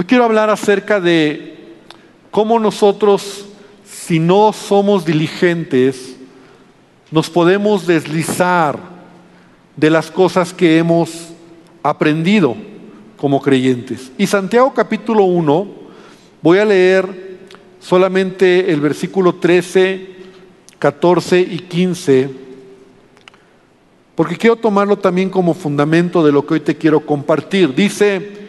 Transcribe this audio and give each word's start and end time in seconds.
Hoy 0.00 0.06
quiero 0.06 0.24
hablar 0.24 0.48
acerca 0.48 0.98
de 0.98 1.58
cómo 2.30 2.58
nosotros, 2.58 3.44
si 3.84 4.18
no 4.18 4.50
somos 4.54 5.04
diligentes, 5.04 6.16
nos 7.10 7.28
podemos 7.28 7.86
deslizar 7.86 8.78
de 9.76 9.90
las 9.90 10.10
cosas 10.10 10.54
que 10.54 10.78
hemos 10.78 11.34
aprendido 11.82 12.56
como 13.18 13.42
creyentes. 13.42 14.10
Y 14.16 14.26
Santiago 14.26 14.72
capítulo 14.72 15.24
1, 15.24 15.68
voy 16.40 16.56
a 16.56 16.64
leer 16.64 17.36
solamente 17.78 18.72
el 18.72 18.80
versículo 18.80 19.34
13, 19.34 20.16
14 20.78 21.40
y 21.40 21.58
15, 21.58 22.30
porque 24.14 24.38
quiero 24.38 24.56
tomarlo 24.56 24.96
también 24.96 25.28
como 25.28 25.52
fundamento 25.52 26.24
de 26.24 26.32
lo 26.32 26.46
que 26.46 26.54
hoy 26.54 26.60
te 26.60 26.78
quiero 26.78 27.04
compartir. 27.04 27.74
Dice, 27.74 28.48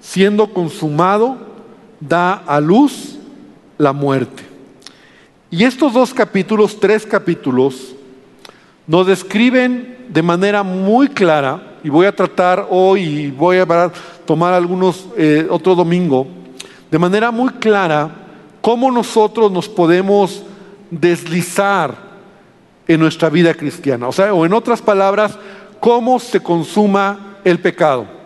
siendo 0.00 0.52
consumado, 0.52 1.36
da 2.00 2.32
a 2.32 2.60
luz 2.60 3.18
la 3.78 3.92
muerte. 3.92 4.42
Y 5.50 5.64
estos 5.64 5.92
dos 5.92 6.14
capítulos, 6.14 6.78
tres 6.78 7.04
capítulos, 7.04 7.94
nos 8.86 9.06
describen 9.06 10.06
de 10.08 10.22
manera 10.22 10.62
muy 10.62 11.08
clara, 11.08 11.78
y 11.82 11.88
voy 11.88 12.06
a 12.06 12.14
tratar 12.14 12.66
hoy 12.70 13.02
y 13.02 13.30
voy 13.30 13.58
a 13.58 13.92
tomar 14.26 14.52
algunos 14.52 15.06
eh, 15.16 15.46
otro 15.48 15.74
domingo, 15.74 16.26
de 16.90 16.98
manera 16.98 17.30
muy 17.30 17.50
clara 17.54 18.10
cómo 18.60 18.90
nosotros 18.90 19.50
nos 19.50 19.68
podemos 19.68 20.42
deslizar 20.90 21.94
en 22.86 23.00
nuestra 23.00 23.30
vida 23.30 23.54
cristiana. 23.54 24.08
O 24.08 24.12
sea, 24.12 24.34
o 24.34 24.44
en 24.44 24.52
otras 24.52 24.82
palabras, 24.82 25.38
cómo 25.78 26.18
se 26.18 26.42
consuma 26.42 27.38
el 27.44 27.60
pecado. 27.60 28.19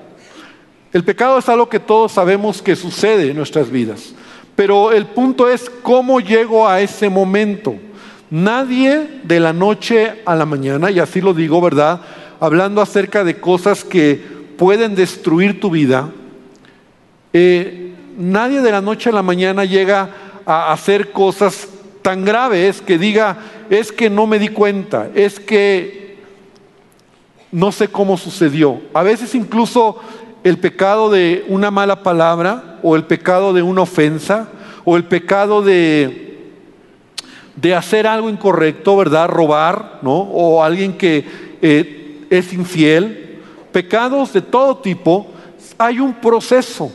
El 0.95 1.03
pecado 1.03 1.39
es 1.39 1.49
algo 1.49 1.69
que 1.69 1.81
todos 1.81 2.13
sabemos 2.13 2.63
que 2.63 2.77
sucede 2.77 3.29
en 3.29 3.37
nuestras 3.37 3.69
vidas, 3.69 4.15
pero 4.55 4.93
el 4.93 5.07
punto 5.07 5.51
es 5.51 5.69
cómo 5.83 6.21
llego 6.21 6.69
a 6.69 6.81
ese 6.81 7.09
momento. 7.09 7.75
Nadie 8.31 9.21
de 9.25 9.41
la 9.41 9.53
noche 9.53 10.23
a 10.25 10.37
la 10.37 10.47
mañana, 10.47 10.93
y 10.93 11.01
así 11.01 11.21
lo 11.21 11.35
digo, 11.35 11.61
¿verdad? 11.61 12.01
Hablando 12.39 12.81
acerca 12.81 13.25
de 13.25 13.41
cosas 13.41 13.83
que 13.83 14.23
pueden 14.57 14.95
destruir 14.95 15.59
tu 15.59 15.69
vida, 15.69 16.11
eh, 17.33 17.93
nadie 18.17 18.61
de 18.61 18.71
la 18.71 18.81
noche 18.81 19.11
a 19.11 19.15
la 19.15 19.23
mañana 19.23 19.65
llega 19.65 20.11
a 20.47 20.73
hacer 20.73 21.11
cosas 21.11 21.67
tan 22.03 22.25
graves 22.25 22.81
que 22.81 22.99
diga, 22.99 23.39
es 23.69 23.91
que 23.91 24.09
no 24.09 24.29
me 24.29 24.39
di 24.39 24.47
cuenta, 24.47 25.09
es 25.13 25.41
que 25.41 26.19
no 27.51 27.73
sé 27.73 27.89
cómo 27.89 28.17
sucedió. 28.17 28.81
A 28.93 29.03
veces 29.03 29.35
incluso 29.35 30.01
el 30.45 30.59
pecado 30.59 31.11
de 31.11 31.45
una 31.49 31.71
mala 31.71 32.03
palabra 32.03 32.79
o 32.83 32.95
el 32.97 33.05
pecado 33.05 33.55
de 33.55 33.63
una 33.63 33.83
ofensa 33.83 34.49
o 34.85 34.97
el 34.97 35.05
pecado 35.05 35.63
de, 35.63 36.53
de 37.57 37.75
hacer 37.75 38.07
algo 38.07 38.29
incorrecto, 38.29 38.95
¿verdad? 38.97 39.29
Robar, 39.29 40.01
¿no? 40.03 40.13
O 40.13 40.63
alguien 40.63 40.99
que 40.99 41.25
eh, 41.63 42.27
es 42.29 42.53
infiel. 42.53 43.41
Pecados 43.73 44.35
de 44.35 44.43
todo 44.43 44.77
tipo, 44.77 45.29
hay 45.79 45.99
un 45.99 46.13
proceso. 46.13 46.93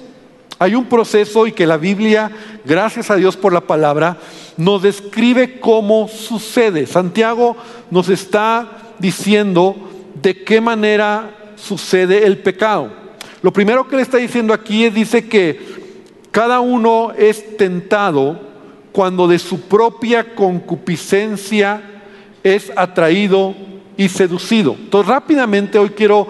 Hay 0.60 0.76
un 0.76 0.86
proceso 0.86 1.48
y 1.48 1.52
que 1.52 1.66
la 1.66 1.78
Biblia, 1.78 2.32
gracias 2.66 3.10
a 3.10 3.16
Dios 3.16 3.36
por 3.36 3.52
la 3.52 3.62
palabra, 3.62 4.18
nos 4.58 4.84
describe 4.84 5.60
cómo 5.60 6.08
sucede. 6.08 6.86
Santiago 6.86 7.56
nos 7.90 8.10
está 8.10 8.94
diciendo 9.00 9.76
de 10.22 10.44
qué 10.44 10.62
manera 10.62 11.54
sucede 11.56 12.28
el 12.28 12.38
pecado. 12.40 13.09
Lo 13.42 13.54
primero 13.54 13.88
que 13.88 13.96
le 13.96 14.02
está 14.02 14.18
diciendo 14.18 14.54
aquí 14.54 14.86
es, 14.86 14.94
dice 14.94 15.28
que 15.28 15.60
cada 16.32 16.60
uno 16.60 17.12
es 17.18 17.58
tentado 17.58 18.40
cuando 18.92 19.28
de 19.28 19.40
su 19.40 19.62
propia 19.62 20.36
concupiscencia 20.36 21.82
es 22.44 22.72
atraído 22.76 23.56
y 23.96 24.10
seducido. 24.10 24.76
Entonces 24.78 25.10
rápidamente 25.10 25.80
hoy 25.80 25.90
quiero 25.90 26.28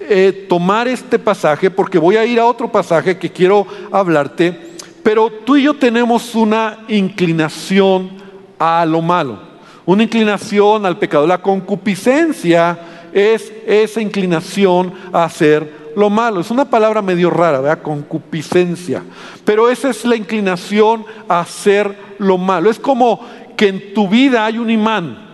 eh, 0.00 0.46
tomar 0.48 0.88
este 0.88 1.18
pasaje 1.18 1.70
porque 1.70 1.98
voy 1.98 2.16
a 2.16 2.24
ir 2.24 2.40
a 2.40 2.46
otro 2.46 2.70
pasaje 2.70 3.18
que 3.18 3.30
quiero 3.30 3.66
hablarte, 3.90 4.58
pero 5.02 5.30
tú 5.30 5.56
y 5.56 5.64
yo 5.64 5.74
tenemos 5.74 6.34
una 6.34 6.84
inclinación 6.88 8.10
a 8.58 8.84
lo 8.86 9.02
malo, 9.02 9.38
una 9.84 10.02
inclinación 10.02 10.86
al 10.86 10.98
pecado. 10.98 11.26
La 11.26 11.42
concupiscencia 11.42 12.78
es 13.12 13.52
esa 13.66 14.00
inclinación 14.00 14.92
a 15.12 15.24
hacer 15.24 15.77
lo 15.98 16.10
malo. 16.10 16.40
Es 16.40 16.50
una 16.50 16.64
palabra 16.64 17.02
medio 17.02 17.28
rara, 17.28 17.60
¿verdad? 17.60 17.82
Concupiscencia. 17.82 19.02
Pero 19.44 19.68
esa 19.68 19.90
es 19.90 20.04
la 20.04 20.14
inclinación 20.14 21.04
a 21.28 21.40
hacer 21.40 21.98
lo 22.18 22.38
malo. 22.38 22.70
Es 22.70 22.78
como 22.78 23.20
que 23.56 23.68
en 23.68 23.94
tu 23.94 24.08
vida 24.08 24.46
hay 24.46 24.58
un 24.58 24.70
imán. 24.70 25.26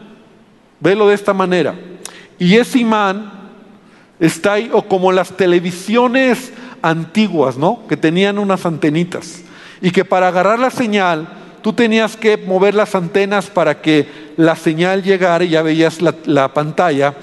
Velo 0.81 1.09
de 1.09 1.15
esta 1.15 1.35
manera. 1.35 1.75
Y 2.39 2.57
ese 2.57 2.79
imán 2.79 3.31
está 4.19 4.55
ahí, 4.55 4.71
o 4.73 4.83
como 4.83 5.13
las 5.13 5.37
televisiones 5.37 6.53
antiguas, 6.81 7.59
¿no? 7.59 7.87
Que 7.87 7.97
tenían 7.97 8.39
unas 8.39 8.65
antenitas. 8.65 9.43
Y 9.83 9.91
que 9.91 10.05
para 10.05 10.29
agarrar 10.29 10.59
la 10.59 10.71
señal, 10.71 11.29
tú 11.61 11.75
tenías 11.75 12.17
que 12.17 12.39
mover 12.39 12.75
las 12.75 12.95
antenas 12.95 13.47
para 13.47 13.83
que 13.83 14.09
la 14.39 14.57
señal 14.57 15.03
llegara 15.03 15.45
y 15.45 15.51
ya 15.51 15.63
veías 15.63 16.01
la, 16.01 16.15
la 16.25 16.55
pantalla. 16.55 17.15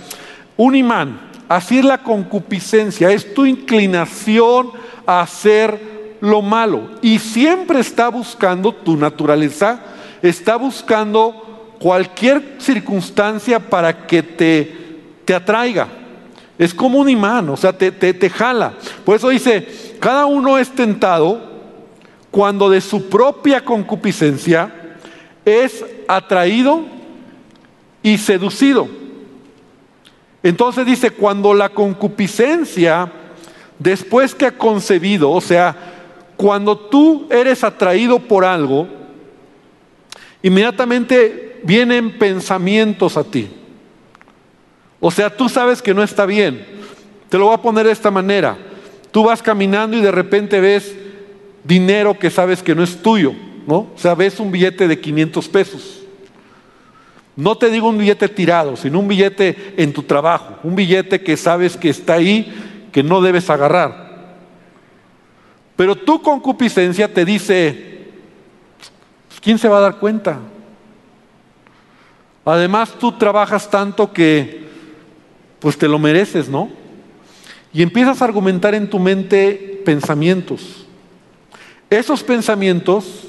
Un 0.57 0.75
imán, 0.75 1.30
así 1.55 1.79
es 1.79 1.85
la 1.85 1.97
concupiscencia, 1.97 3.11
es 3.11 3.33
tu 3.33 3.45
inclinación 3.45 4.71
a 5.05 5.19
hacer 5.19 6.17
lo 6.21 6.41
malo. 6.41 6.91
Y 7.01 7.19
siempre 7.19 7.81
está 7.81 8.07
buscando 8.07 8.73
tu 8.73 8.95
naturaleza, 8.95 9.81
está 10.21 10.55
buscando 10.55 11.75
cualquier 11.77 12.55
circunstancia 12.57 13.59
para 13.59 14.07
que 14.07 14.23
te, 14.23 14.77
te 15.25 15.33
atraiga. 15.33 15.89
Es 16.57 16.73
como 16.73 16.99
un 16.99 17.09
imán, 17.09 17.49
o 17.49 17.57
sea, 17.57 17.77
te, 17.77 17.91
te, 17.91 18.29
jala. 18.29 18.73
Por 19.03 19.17
eso 19.17 19.27
dice, 19.27 19.97
cada 19.99 20.27
uno 20.27 20.57
es 20.57 20.69
tentado 20.69 21.51
cuando 22.29 22.69
de 22.69 22.79
su 22.79 23.09
propia 23.09 23.65
concupiscencia 23.65 24.71
es 25.43 25.83
atraído 26.07 26.85
y 28.03 28.17
seducido. 28.17 29.00
Entonces 30.43 30.85
dice, 30.85 31.11
cuando 31.11 31.53
la 31.53 31.69
concupiscencia, 31.69 33.11
después 33.77 34.33
que 34.33 34.47
ha 34.47 34.57
concebido, 34.57 35.29
o 35.29 35.41
sea, 35.41 35.75
cuando 36.35 36.77
tú 36.77 37.27
eres 37.29 37.63
atraído 37.63 38.19
por 38.19 38.43
algo, 38.43 38.87
inmediatamente 40.41 41.59
vienen 41.63 42.17
pensamientos 42.17 43.17
a 43.17 43.23
ti. 43.23 43.49
O 44.99 45.11
sea, 45.11 45.35
tú 45.35 45.49
sabes 45.49 45.81
que 45.81 45.93
no 45.93 46.03
está 46.03 46.25
bien. 46.25 46.65
Te 47.29 47.37
lo 47.37 47.45
voy 47.45 47.55
a 47.55 47.61
poner 47.61 47.85
de 47.85 47.91
esta 47.91 48.11
manera. 48.11 48.57
Tú 49.11 49.23
vas 49.23 49.41
caminando 49.41 49.97
y 49.97 50.01
de 50.01 50.11
repente 50.11 50.59
ves 50.59 50.95
dinero 51.63 52.17
que 52.17 52.29
sabes 52.29 52.63
que 52.63 52.75
no 52.75 52.83
es 52.83 53.01
tuyo, 53.01 53.33
¿no? 53.67 53.77
O 53.95 53.97
sea, 53.97 54.15
ves 54.15 54.39
un 54.39 54.51
billete 54.51 54.87
de 54.87 54.99
500 54.99 55.49
pesos. 55.49 56.00
No 57.35 57.57
te 57.57 57.69
digo 57.69 57.87
un 57.87 57.97
billete 57.97 58.27
tirado, 58.27 58.75
sino 58.75 58.99
un 58.99 59.07
billete 59.07 59.73
en 59.77 59.93
tu 59.93 60.03
trabajo, 60.03 60.57
un 60.63 60.75
billete 60.75 61.21
que 61.21 61.37
sabes 61.37 61.77
que 61.77 61.89
está 61.89 62.13
ahí, 62.13 62.53
que 62.91 63.03
no 63.03 63.21
debes 63.21 63.49
agarrar. 63.49 64.11
Pero 65.75 65.95
tu 65.95 66.21
concupiscencia 66.21 67.13
te 67.13 67.23
dice, 67.23 68.09
¿quién 69.41 69.57
se 69.57 69.69
va 69.69 69.77
a 69.77 69.81
dar 69.81 69.97
cuenta? 69.97 70.39
Además, 72.43 72.93
tú 72.99 73.13
trabajas 73.13 73.69
tanto 73.69 74.11
que 74.11 74.61
pues 75.59 75.77
te 75.77 75.87
lo 75.87 75.99
mereces, 75.99 76.49
¿no? 76.49 76.69
Y 77.71 77.81
empiezas 77.83 78.21
a 78.21 78.25
argumentar 78.25 78.75
en 78.75 78.89
tu 78.89 78.99
mente 78.99 79.81
pensamientos. 79.85 80.85
Esos 81.89 82.23
pensamientos, 82.23 83.27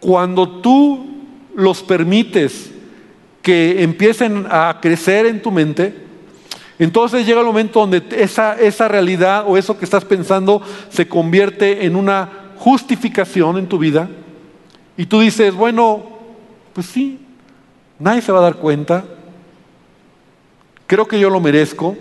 cuando 0.00 0.60
tú 0.60 1.06
los 1.54 1.82
permites 1.82 2.71
que 3.42 3.82
empiecen 3.82 4.46
a 4.48 4.78
crecer 4.80 5.26
en 5.26 5.42
tu 5.42 5.50
mente, 5.50 5.94
Entonces 6.78 7.26
llega 7.26 7.40
el 7.40 7.46
momento 7.46 7.80
donde 7.80 8.02
esa, 8.16 8.54
esa 8.54 8.88
realidad 8.88 9.44
o 9.46 9.56
eso 9.56 9.78
que 9.78 9.84
estás 9.84 10.04
pensando 10.04 10.62
se 10.88 11.06
convierte 11.06 11.84
en 11.84 11.94
una 11.94 12.28
justificación 12.56 13.58
en 13.58 13.68
tu 13.68 13.78
vida 13.78 14.08
y 14.96 15.06
tú 15.06 15.20
dices, 15.20 15.54
bueno, 15.54 16.02
pues 16.72 16.86
sí, 16.86 17.20
nadie 17.98 18.22
se 18.22 18.32
va 18.32 18.38
a 18.38 18.42
dar 18.42 18.56
cuenta, 18.56 19.04
creo 20.86 21.06
que 21.06 21.20
yo 21.20 21.30
lo 21.30 21.40
merezco, 21.40 21.96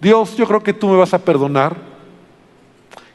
Dios, 0.00 0.36
yo 0.36 0.46
creo 0.46 0.62
que 0.62 0.72
tú 0.72 0.88
me 0.88 0.96
vas 0.96 1.14
a 1.14 1.18
perdonar. 1.18 1.76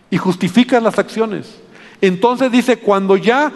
Y 0.10 0.18
justificas 0.18 0.84
las 0.84 1.00
acciones. 1.00 1.60
Entonces 2.02 2.52
dice, 2.52 2.78
cuando 2.78 3.18
ya 3.18 3.52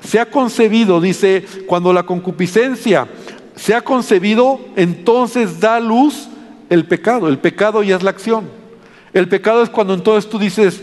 se 0.00 0.20
ha 0.20 0.30
concebido, 0.30 1.00
dice, 1.00 1.44
cuando 1.66 1.92
la 1.92 2.04
concupiscencia 2.04 3.08
se 3.56 3.74
ha 3.74 3.80
concebido, 3.80 4.60
entonces 4.76 5.60
da 5.60 5.80
luz 5.80 6.28
el 6.70 6.86
pecado. 6.86 7.28
El 7.28 7.38
pecado 7.38 7.82
ya 7.82 7.96
es 7.96 8.02
la 8.02 8.10
acción. 8.10 8.48
El 9.12 9.28
pecado 9.28 9.62
es 9.62 9.70
cuando 9.70 9.94
entonces 9.94 10.30
tú 10.30 10.38
dices, 10.38 10.80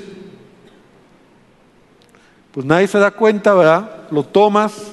pues 2.52 2.66
nadie 2.66 2.88
se 2.88 3.00
da 3.00 3.12
cuenta, 3.12 3.54
¿verdad? 3.54 4.08
Lo 4.12 4.24
tomas, 4.24 4.92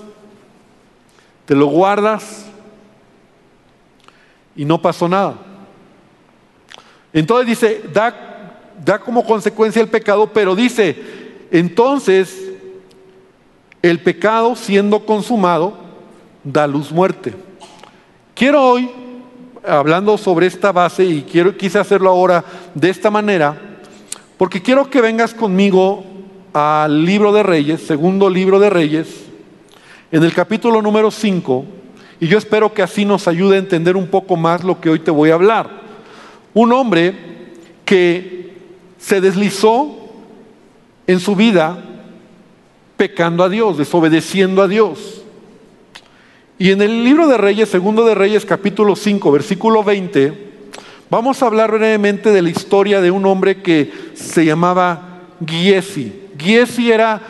te 1.45 1.55
lo 1.55 1.67
guardas 1.67 2.47
y 4.55 4.65
no 4.65 4.81
pasó 4.81 5.09
nada. 5.09 5.35
Entonces 7.13 7.47
dice, 7.47 7.83
da, 7.93 8.15
da 8.85 8.99
como 8.99 9.25
consecuencia 9.25 9.83
el 9.83 9.89
pecado, 9.89 10.31
pero 10.33 10.55
dice, 10.55 10.97
entonces 11.51 12.52
el 13.83 14.01
pecado 14.01 14.55
siendo 14.55 15.05
consumado 15.05 15.75
da 16.45 16.67
luz 16.67 16.93
muerte. 16.93 17.35
Quiero 18.35 18.63
hoy, 18.63 18.91
hablando 19.67 20.17
sobre 20.17 20.47
esta 20.47 20.73
base, 20.73 21.05
y 21.05 21.23
quiero, 21.23 21.57
quise 21.57 21.79
hacerlo 21.79 22.11
ahora 22.11 22.45
de 22.75 22.91
esta 22.91 23.11
manera, 23.11 23.61
porque 24.39 24.63
quiero 24.63 24.89
que 24.89 25.01
vengas 25.01 25.35
conmigo 25.35 26.05
al 26.53 27.05
libro 27.05 27.33
de 27.33 27.43
Reyes, 27.43 27.83
segundo 27.83 28.31
libro 28.31 28.59
de 28.59 28.71
Reyes, 28.71 29.25
en 30.11 30.23
el 30.23 30.33
capítulo 30.33 30.81
número 30.81 31.11
5, 31.11 31.65
y 32.21 32.29
yo 32.29 32.39
espero 32.39 32.73
que 32.73 32.83
así 32.83 33.05
nos 33.05 33.27
ayude 33.27 33.57
a 33.57 33.61
entender 33.61 33.97
un 33.97 34.07
poco 34.07 34.37
más 34.37 34.63
lo 34.63 34.81
que 34.81 34.91
hoy 34.91 35.01
te 35.01 35.11
voy 35.11 35.31
a 35.31 35.35
hablar. 35.35 35.83
Un 36.55 36.73
hombre 36.73 37.15
que 37.85 38.53
se 38.99 39.21
deslizó 39.21 39.91
en 41.07 41.19
su 41.19 41.35
vida 41.35 41.92
pecando 43.03 43.43
a 43.43 43.49
Dios, 43.49 43.79
desobedeciendo 43.79 44.63
a 44.63 44.69
Dios. 44.69 45.25
Y 46.57 46.71
en 46.71 46.81
el 46.83 47.03
libro 47.03 47.27
de 47.27 47.37
Reyes, 47.37 47.69
segundo 47.69 48.05
de 48.05 48.15
Reyes, 48.15 48.47
capítulo 48.47 48.95
5, 48.95 49.33
versículo 49.33 49.83
20, 49.83 50.33
vamos 51.11 51.43
a 51.43 51.47
hablar 51.47 51.73
brevemente 51.73 52.31
de 52.31 52.41
la 52.41 52.51
historia 52.51 53.01
de 53.01 53.11
un 53.11 53.27
hombre 53.27 53.61
que 53.61 53.91
se 54.15 54.45
llamaba 54.45 55.19
Giesi. 55.45 56.13
Giesi 56.39 56.93
era 56.93 57.21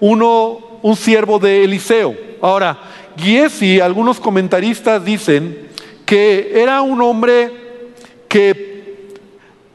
uno, 0.00 0.58
un 0.82 0.96
siervo 0.96 1.38
de 1.38 1.62
Eliseo. 1.62 2.12
Ahora, 2.42 2.76
Giesi, 3.16 3.78
algunos 3.78 4.18
comentaristas 4.18 5.04
dicen 5.04 5.68
que 6.04 6.60
era 6.60 6.82
un 6.82 7.00
hombre 7.02 7.52
que 8.26 9.06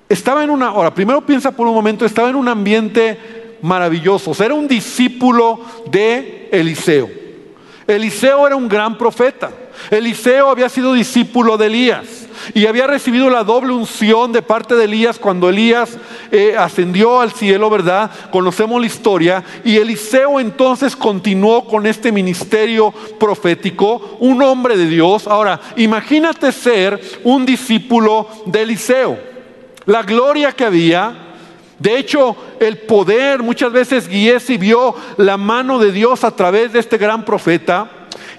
estaba 0.10 0.44
en 0.44 0.50
una, 0.50 0.68
ahora, 0.68 0.94
primero 0.94 1.26
piensa 1.26 1.52
por 1.52 1.66
un 1.66 1.74
momento, 1.74 2.06
estaba 2.06 2.30
en 2.30 2.36
un 2.36 2.50
ambiente 2.50 3.45
maravilloso, 3.66 4.32
era 4.44 4.54
un 4.54 4.68
discípulo 4.68 5.60
de 5.90 6.50
Eliseo. 6.52 7.10
Eliseo 7.88 8.46
era 8.48 8.56
un 8.56 8.68
gran 8.68 8.98
profeta. 8.98 9.52
Eliseo 9.92 10.50
había 10.50 10.70
sido 10.70 10.94
discípulo 10.94 11.58
de 11.58 11.68
Elías 11.68 12.28
y 12.54 12.66
había 12.66 12.88
recibido 12.88 13.30
la 13.30 13.44
doble 13.44 13.74
unción 13.74 14.32
de 14.32 14.42
parte 14.42 14.76
de 14.76 14.86
Elías 14.86 15.20
cuando 15.20 15.50
Elías 15.50 15.98
eh, 16.32 16.56
ascendió 16.58 17.20
al 17.20 17.32
cielo, 17.32 17.70
¿verdad? 17.70 18.10
Conocemos 18.32 18.80
la 18.80 18.88
historia. 18.88 19.44
Y 19.64 19.78
Eliseo 19.78 20.40
entonces 20.40 20.96
continuó 20.96 21.66
con 21.66 21.86
este 21.86 22.12
ministerio 22.12 22.92
profético, 23.20 24.18
un 24.20 24.42
hombre 24.42 24.78
de 24.78 24.88
Dios. 24.88 25.28
Ahora, 25.28 25.60
imagínate 25.76 26.52
ser 26.52 27.00
un 27.24 27.46
discípulo 27.46 28.28
de 28.46 28.62
Eliseo. 28.62 29.18
La 29.86 30.02
gloria 30.02 30.52
que 30.52 30.66
había, 30.66 31.25
de 31.80 31.98
hecho, 31.98 32.36
el 32.60 32.78
poder, 32.80 33.44
muchas 33.44 33.72
veces 33.72 34.08
Giesi 34.08 34.58
vio 34.58 34.96
la 35.18 35.38
mano 35.38 35.78
de 35.78 35.92
Dios 35.92 36.24
a 36.24 36.32
través 36.32 36.72
de 36.72 36.80
este 36.80 36.98
gran 36.98 37.26
profeta. 37.26 37.90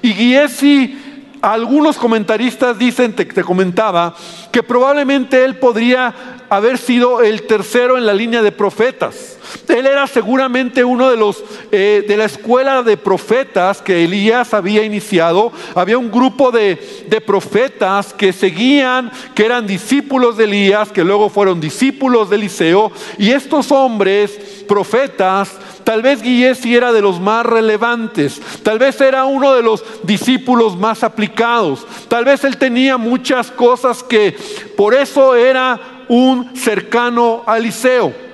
Y 0.01 0.13
Giesi, 0.15 0.99
algunos 1.43 1.99
comentaristas 1.99 2.79
dicen, 2.79 3.15
te, 3.15 3.27
te 3.27 3.45
comentaba, 3.45 4.15
que 4.51 4.63
probablemente 4.63 5.45
él 5.45 5.57
podría 5.59 6.15
haber 6.49 6.79
sido 6.79 7.23
el 7.23 7.47
tercero 7.47 7.99
en 7.99 8.07
la 8.07 8.15
línea 8.15 8.41
de 8.41 8.53
profetas. 8.53 9.36
Él 9.69 9.87
era 9.87 10.07
seguramente 10.07 10.85
uno 10.85 11.11
de 11.11 11.17
los 11.17 11.43
eh, 11.71 12.05
de 12.07 12.17
la 12.17 12.25
escuela 12.25 12.83
de 12.83 12.97
profetas 12.97 13.83
que 13.83 14.05
Elías 14.05 14.55
había 14.55 14.85
iniciado. 14.85 15.53
Había 15.75 15.99
un 15.99 16.11
grupo 16.11 16.51
de, 16.51 17.05
de, 17.09 17.21
profetas 17.21 18.13
que 18.13 18.33
seguían, 18.33 19.11
que 19.35 19.45
eran 19.45 19.67
discípulos 19.67 20.37
de 20.37 20.45
Elías, 20.45 20.93
que 20.93 21.05
luego 21.05 21.29
fueron 21.29 21.61
discípulos 21.61 22.31
de 22.31 22.37
Eliseo. 22.37 22.93
Y 23.19 23.31
estos 23.31 23.73
hombres, 23.73 24.65
profetas, 24.69 25.51
tal 25.85 26.03
vez 26.03 26.21
Giesi 26.23 26.75
era 26.75 26.93
de 26.93 27.01
los 27.01 27.21
más 27.21 27.47
relevantes, 27.47 28.41
tal 28.63 28.79
vez 28.79 29.01
era 29.01 29.25
uno 29.25 29.55
de 29.55 29.63
los 29.63 29.85
discípulos 30.03 30.77
más 30.77 31.05
aplicados, 31.05 31.87
tal 32.09 32.25
vez 32.25 32.43
él 32.45 32.57
tenía 32.57 32.97
muchas 32.97 33.51
cosas 33.51 34.03
que 34.03 34.37
por 34.77 34.95
eso 34.95 35.37
era 35.37 36.05
un 36.09 36.57
cercano 36.57 37.43
a 37.47 37.59
Eliseo. 37.59 38.26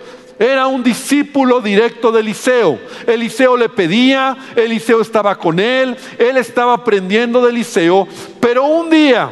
Era 0.43 0.67
un 0.67 0.83
discípulo 0.83 1.61
directo 1.61 2.11
de 2.11 2.19
Eliseo. 2.19 2.77
Eliseo 3.07 3.57
le 3.57 3.69
pedía, 3.69 4.37
Eliseo 4.57 5.01
estaba 5.01 5.39
con 5.39 5.61
él, 5.61 5.97
él 6.19 6.37
estaba 6.37 6.75
aprendiendo 6.75 7.45
de 7.45 7.51
Eliseo, 7.51 8.09
pero 8.41 8.65
un 8.65 8.91
día 8.91 9.31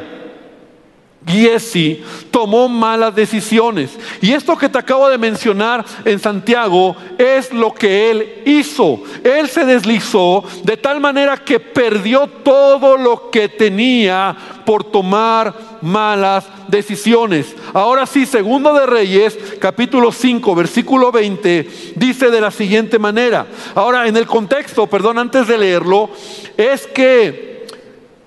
Giesi 1.27 2.01
tomó 2.31 2.69
malas 2.69 3.13
decisiones. 3.13 3.91
Y 4.21 4.31
esto 4.31 4.57
que 4.57 4.69
te 4.69 4.77
acabo 4.77 5.09
de 5.09 5.17
mencionar 5.17 5.85
en 6.05 6.17
Santiago 6.17 6.95
es 7.17 7.51
lo 7.51 7.73
que 7.73 8.09
él 8.09 8.43
hizo. 8.45 9.03
Él 9.23 9.49
se 9.49 9.65
deslizó 9.65 10.43
de 10.63 10.77
tal 10.77 11.01
manera 11.01 11.37
que 11.37 11.59
perdió 11.59 12.27
todo 12.27 12.95
lo 12.95 13.29
que 13.29 13.49
tenía 13.49 14.35
por 14.65 14.83
tomar 14.83 15.53
malas 15.81 16.45
decisiones. 16.67 17.55
Ahora 17.73 18.05
sí, 18.05 18.25
segundo 18.25 18.73
de 18.73 18.85
Reyes, 18.85 19.37
capítulo 19.59 20.11
5, 20.11 20.55
versículo 20.55 21.11
20, 21.11 21.93
dice 21.95 22.29
de 22.29 22.41
la 22.41 22.51
siguiente 22.51 22.99
manera. 22.99 23.47
Ahora, 23.75 24.07
en 24.07 24.17
el 24.17 24.27
contexto, 24.27 24.87
perdón, 24.87 25.19
antes 25.19 25.47
de 25.47 25.57
leerlo, 25.57 26.09
es 26.57 26.85
que 26.87 27.67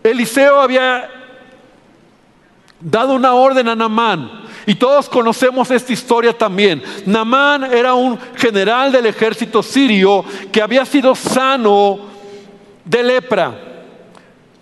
Eliseo 0.02 0.60
había 0.60 1.10
dado 2.80 3.14
una 3.14 3.34
orden 3.34 3.68
a 3.68 3.74
Namán. 3.74 4.44
Y 4.66 4.76
todos 4.76 5.10
conocemos 5.10 5.70
esta 5.70 5.92
historia 5.92 6.32
también. 6.32 6.82
Namán 7.04 7.64
era 7.64 7.92
un 7.92 8.18
general 8.36 8.92
del 8.92 9.06
ejército 9.06 9.62
sirio 9.62 10.24
que 10.50 10.62
había 10.62 10.86
sido 10.86 11.14
sano 11.14 11.98
de 12.84 13.02
lepra. 13.02 13.73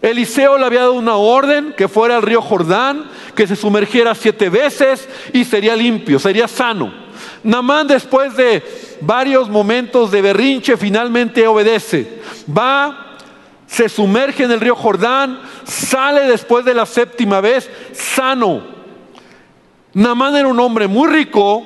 Eliseo 0.02 0.58
le 0.58 0.66
había 0.66 0.80
dado 0.80 0.94
una 0.94 1.14
orden 1.14 1.74
que 1.76 1.86
fuera 1.86 2.16
al 2.16 2.22
río 2.22 2.42
Jordán, 2.42 3.04
que 3.36 3.46
se 3.46 3.54
sumergiera 3.54 4.16
siete 4.16 4.50
veces 4.50 5.08
y 5.32 5.44
sería 5.44 5.76
limpio, 5.76 6.18
sería 6.18 6.48
sano. 6.48 6.92
Namán 7.44 7.86
después 7.86 8.36
de 8.36 8.62
varios 9.00 9.48
momentos 9.48 10.10
de 10.10 10.20
berrinche 10.20 10.76
finalmente 10.76 11.46
obedece. 11.46 12.20
Va 12.46 13.08
se 13.72 13.88
sumerge 13.88 14.44
en 14.44 14.50
el 14.50 14.60
río 14.60 14.76
Jordán, 14.76 15.40
sale 15.64 16.26
después 16.26 16.62
de 16.64 16.74
la 16.74 16.84
séptima 16.84 17.40
vez 17.40 17.70
sano. 17.92 18.62
Namán 19.94 20.36
era 20.36 20.48
un 20.48 20.60
hombre 20.60 20.86
muy 20.88 21.08
rico, 21.08 21.64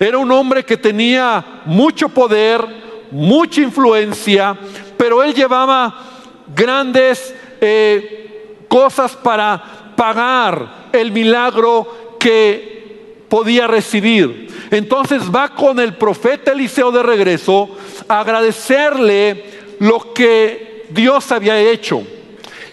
era 0.00 0.18
un 0.18 0.32
hombre 0.32 0.64
que 0.64 0.76
tenía 0.76 1.62
mucho 1.64 2.08
poder, 2.08 2.66
mucha 3.12 3.60
influencia, 3.60 4.58
pero 4.96 5.22
él 5.22 5.32
llevaba 5.32 6.11
grandes 6.54 7.34
eh, 7.60 8.64
cosas 8.68 9.16
para 9.16 9.94
pagar 9.96 10.88
el 10.92 11.12
milagro 11.12 12.16
que 12.18 13.24
podía 13.28 13.66
recibir. 13.66 14.48
Entonces 14.70 15.22
va 15.34 15.54
con 15.54 15.78
el 15.80 15.94
profeta 15.94 16.52
Eliseo 16.52 16.90
de 16.90 17.02
regreso 17.02 17.76
a 18.08 18.20
agradecerle 18.20 19.44
lo 19.78 20.12
que 20.12 20.86
Dios 20.90 21.30
había 21.32 21.58
hecho. 21.58 22.02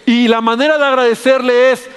Y 0.06 0.28
la 0.28 0.40
manera 0.40 0.78
de 0.78 0.84
agradecerle 0.84 1.72
es, 1.72 1.88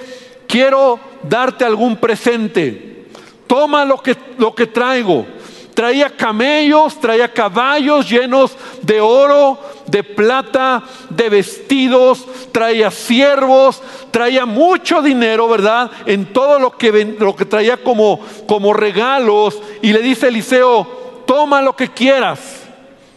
quiero 0.46 1.00
darte 1.22 1.64
algún 1.64 1.96
presente. 1.96 3.06
Toma 3.46 3.84
lo 3.84 4.02
que, 4.02 4.16
lo 4.38 4.54
que 4.54 4.66
traigo. 4.66 5.26
Traía 5.74 6.10
camellos, 6.10 7.00
traía 7.00 7.32
caballos 7.32 8.08
llenos 8.08 8.56
de 8.82 9.00
oro, 9.00 9.58
de 9.86 10.04
plata, 10.04 10.82
de 11.10 11.28
vestidos, 11.28 12.24
traía 12.52 12.90
siervos, 12.92 13.82
traía 14.12 14.46
mucho 14.46 15.02
dinero, 15.02 15.48
¿verdad? 15.48 15.90
En 16.06 16.32
todo 16.32 16.60
lo 16.60 16.70
que, 16.78 17.16
lo 17.18 17.34
que 17.34 17.44
traía 17.44 17.76
como, 17.76 18.20
como 18.46 18.72
regalos. 18.72 19.60
Y 19.82 19.92
le 19.92 20.00
dice 20.00 20.28
Eliseo, 20.28 21.22
toma 21.26 21.60
lo 21.60 21.74
que 21.74 21.88
quieras. 21.88 22.62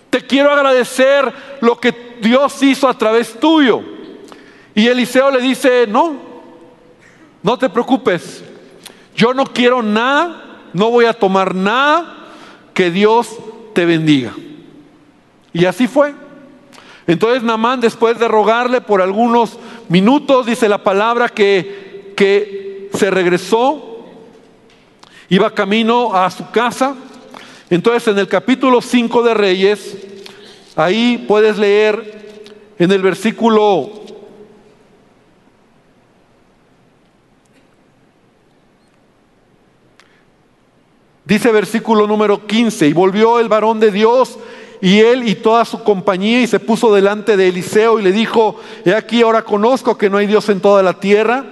Te 0.09 0.25
quiero 0.25 0.51
agradecer 0.51 1.31
lo 1.61 1.79
que 1.79 2.17
Dios 2.21 2.61
hizo 2.63 2.87
a 2.87 2.97
través 2.97 3.39
tuyo. 3.39 3.81
Y 4.73 4.87
Eliseo 4.87 5.29
le 5.31 5.41
dice, 5.41 5.85
no, 5.87 6.15
no 7.43 7.57
te 7.57 7.69
preocupes. 7.69 8.43
Yo 9.15 9.33
no 9.33 9.45
quiero 9.45 9.81
nada, 9.81 10.59
no 10.73 10.89
voy 10.89 11.05
a 11.05 11.13
tomar 11.13 11.53
nada. 11.55 12.26
Que 12.77 12.91
Dios 12.91 13.36
te 13.74 13.88
bendiga. 13.88 14.36
Y 15.51 15.65
así 15.65 15.88
fue. 15.88 16.13
Entonces 17.07 17.41
Namán, 17.41 17.81
después 17.81 18.19
de 18.19 18.27
rogarle 18.27 18.81
por 18.81 19.01
algunos 19.01 19.57
minutos, 19.89 20.46
dice 20.46 20.69
la 20.69 20.84
palabra 20.84 21.27
que, 21.27 22.13
que 22.15 22.91
se 22.93 23.10
regresó, 23.10 24.05
iba 25.27 25.55
camino 25.55 26.13
a 26.13 26.29
su 26.29 26.51
casa. 26.51 26.96
Entonces 27.72 28.10
en 28.10 28.19
el 28.19 28.27
capítulo 28.27 28.79
5 28.79 29.24
de 29.24 29.34
Reyes, 29.34 29.98
ahí 30.75 31.25
puedes 31.27 31.57
leer 31.57 32.46
en 32.77 32.91
el 32.91 33.01
versículo 33.01 34.03
Dice 41.27 41.51
versículo 41.51 42.07
número 42.07 42.48
15, 42.48 42.88
y 42.88 42.93
volvió 42.93 43.41
el 43.41 43.50
varón 43.50 43.81
de 43.81 43.91
Dios 43.91 44.39
y 44.79 45.00
él 45.00 45.27
y 45.27 45.36
toda 45.36 45.65
su 45.65 45.84
compañía 45.84 46.41
y 46.41 46.48
se 46.48 46.62
puso 46.62 46.96
delante 46.96 47.36
de 47.36 47.50
Eliseo 47.50 48.00
y 48.00 48.03
le 48.03 48.13
dijo, 48.13 48.55
he 48.86 48.93
aquí 48.93 49.22
ahora 49.24 49.41
conozco 49.41 49.98
que 49.98 50.10
no 50.10 50.19
hay 50.19 50.25
Dios 50.25 50.48
en 50.48 50.62
toda 50.62 50.81
la 50.81 51.01
tierra, 51.01 51.43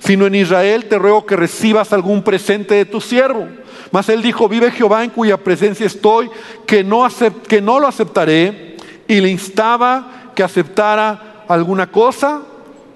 sino 0.00 0.26
en 0.26 0.34
Israel 0.34 0.86
te 0.86 0.98
ruego 0.98 1.26
que 1.26 1.36
recibas 1.36 1.92
algún 1.92 2.24
presente 2.24 2.74
de 2.74 2.86
tu 2.86 3.00
siervo. 3.00 3.46
Mas 3.92 4.08
él 4.08 4.20
dijo, 4.20 4.48
vive 4.48 4.72
Jehová 4.72 5.04
en 5.04 5.10
cuya 5.10 5.36
presencia 5.36 5.86
estoy, 5.86 6.28
que 6.66 6.82
no, 6.82 7.06
que 7.46 7.60
no 7.60 7.78
lo 7.78 7.86
aceptaré. 7.86 8.76
Y 9.06 9.20
le 9.20 9.28
instaba 9.28 10.32
que 10.34 10.42
aceptara 10.42 11.44
alguna 11.46 11.88
cosa, 11.88 12.42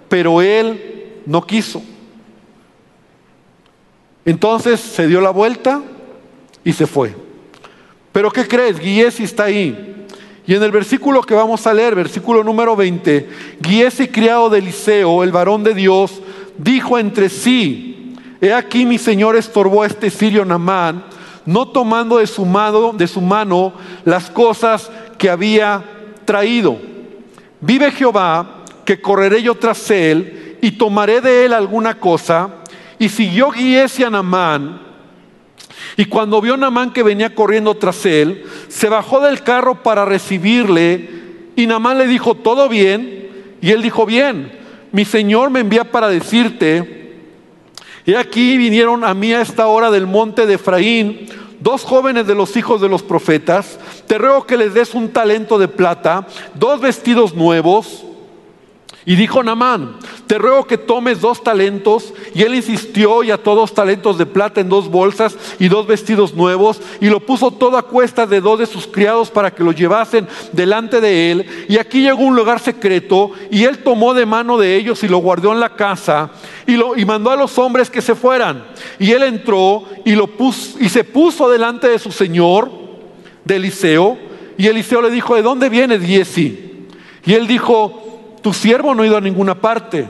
pero 0.09 0.43
él 0.43 1.23
no 1.27 1.47
quiso. 1.47 1.81
Entonces 4.25 4.81
se 4.81 5.07
dio 5.07 5.21
la 5.21 5.31
vuelta 5.31 5.81
y 6.65 6.73
se 6.73 6.87
fue. 6.87 7.15
Pero 8.13 8.31
¿qué 8.31 8.47
crees? 8.47 8.79
Giesi 8.79 9.25
está 9.25 9.45
ahí. 9.45 10.07
Y 10.47 10.55
en 10.55 10.63
el 10.63 10.71
versículo 10.71 11.23
que 11.23 11.35
vamos 11.35 11.67
a 11.67 11.75
leer, 11.75 11.95
versículo 11.95 12.45
número 12.45 12.77
20, 12.77 13.29
Giesi, 13.63 14.09
criado 14.09 14.51
de 14.51 14.59
Eliseo, 14.59 15.25
el 15.25 15.33
varón 15.33 15.65
de 15.65 15.75
Dios, 15.75 16.21
dijo 16.59 16.99
entre 16.99 17.29
sí, 17.29 18.15
he 18.41 18.53
aquí 18.53 18.85
mi 18.85 18.99
señor 18.99 19.37
estorbó 19.37 19.83
a 19.83 19.87
este 19.87 20.11
sirio 20.11 20.45
Namán, 20.45 21.05
no 21.47 21.69
tomando 21.69 22.19
de 22.19 22.27
su, 22.27 22.45
mano, 22.45 22.93
de 22.93 23.07
su 23.07 23.21
mano 23.21 23.73
las 24.05 24.31
cosas 24.31 24.91
que 25.19 25.31
había 25.31 25.83
traído. 26.25 26.79
Vive 27.61 27.91
Jehová, 27.91 28.65
que 28.85 29.01
correré 29.01 29.43
yo 29.43 29.55
tras 29.55 29.91
él 29.91 30.59
y 30.61 30.73
tomaré 30.73 31.21
de 31.21 31.47
él 31.47 31.55
alguna 31.55 31.99
cosa. 31.99 32.51
Y 32.99 33.09
siguió 33.09 33.51
Giesi 33.51 34.05
a 34.05 34.11
Namán, 34.11 34.84
y 35.97 36.07
cuando 36.07 36.41
vio 36.41 36.57
Namán 36.57 36.93
que 36.93 37.03
venía 37.03 37.35
corriendo 37.35 37.75
tras 37.75 38.05
él, 38.07 38.45
se 38.69 38.89
bajó 38.89 39.21
del 39.21 39.43
carro 39.43 39.83
para 39.83 40.05
recibirle. 40.05 41.09
Y 41.57 41.67
Namán 41.67 41.99
le 41.99 42.07
dijo, 42.07 42.35
¿todo 42.35 42.69
bien? 42.69 43.29
Y 43.61 43.71
él 43.71 43.83
dijo, 43.83 44.05
bien, 44.05 44.53
mi 44.93 45.05
Señor 45.05 45.51
me 45.51 45.61
envía 45.61 45.91
para 45.91 46.09
decirte, 46.09 47.05
y 48.07 48.15
aquí 48.15 48.59
vinieron 48.59 49.05
a 49.05 49.15
mí 49.15 49.33
a 49.33 49.41
esta 49.41 49.67
hora 49.67 49.91
del 49.91 50.07
monte 50.07 50.47
de 50.47 50.55
Efraín 50.55 51.27
dos 51.61 51.83
jóvenes 51.83 52.27
de 52.27 52.35
los 52.35 52.57
hijos 52.59 52.83
de 52.83 52.91
los 52.91 53.03
profetas, 53.03 53.79
te 54.07 54.19
ruego 54.19 54.47
que 54.47 54.59
les 54.59 54.75
des 54.75 54.95
un 54.95 55.09
talento 55.09 55.59
de 55.59 55.67
plata, 55.67 56.27
dos 56.55 56.79
vestidos 56.79 57.35
nuevos, 57.35 58.05
y 59.07 59.17
dijo 59.17 59.43
Namán, 59.43 59.97
te 60.27 60.39
ruego 60.39 60.67
que 60.67 60.79
tomes 60.79 61.21
dos 61.21 61.45
talentos. 61.45 62.15
Y 62.35 62.43
él 62.43 62.55
insistió 62.55 63.23
y 63.23 63.31
ató 63.31 63.55
dos 63.55 63.75
talentos 63.75 64.17
de 64.17 64.25
plata 64.25 64.63
en 64.63 64.71
dos 64.71 64.89
bolsas 64.89 65.37
y 65.59 65.69
dos 65.69 65.87
vestidos 65.87 66.33
nuevos. 66.33 66.81
Y 67.03 67.11
lo 67.11 67.21
puso 67.21 67.51
todo 67.51 67.77
a 67.77 67.83
cuesta 67.83 68.27
de 68.27 68.41
dos 68.41 68.59
de 68.59 68.67
sus 68.67 68.87
criados 68.87 69.31
para 69.31 69.55
que 69.55 69.63
lo 69.63 69.73
llevasen 69.73 70.27
delante 70.53 71.03
de 71.03 71.31
él. 71.31 71.67
Y 71.69 71.77
aquí 71.77 72.01
llegó 72.01 72.23
un 72.25 72.35
lugar 72.35 72.61
secreto. 72.61 73.33
Y 73.51 73.65
él 73.65 73.79
tomó 73.79 74.15
de 74.15 74.25
mano 74.25 74.57
de 74.57 74.75
ellos 74.75 75.03
y 75.05 75.09
lo 75.09 75.19
guardó 75.19 75.53
en 75.53 75.61
la 75.61 75.77
casa. 75.77 76.31
Y, 76.67 76.77
lo, 76.77 76.97
y 76.97 77.05
mandó 77.05 77.31
a 77.31 77.37
los 77.37 77.59
hombres 77.59 77.91
que 77.91 78.01
se 78.01 78.15
fueran. 78.15 78.65
Y 78.99 79.13
él 79.13 79.23
entró 79.23 79.85
y, 80.07 80.15
lo 80.15 80.29
puso, 80.29 80.79
y 80.81 80.89
se 80.89 81.05
puso 81.05 81.51
delante 81.51 81.89
de 81.89 81.99
su 81.99 82.11
señor, 82.11 82.71
de 83.45 83.57
Eliseo. 83.57 84.17
Y 84.57 84.67
Eliseo 84.67 85.03
le 85.03 85.11
dijo, 85.11 85.35
¿de 85.35 85.43
dónde 85.43 85.69
vienes, 85.69 86.01
Giesi? 86.03 86.87
Y 87.27 87.35
él 87.35 87.47
dijo, 87.47 88.04
tu 88.45 88.53
siervo 88.53 88.95
no 88.95 89.03
ha 89.03 89.07
ido 89.07 89.17
a 89.17 89.23
ninguna 89.23 89.55
parte. 89.55 90.07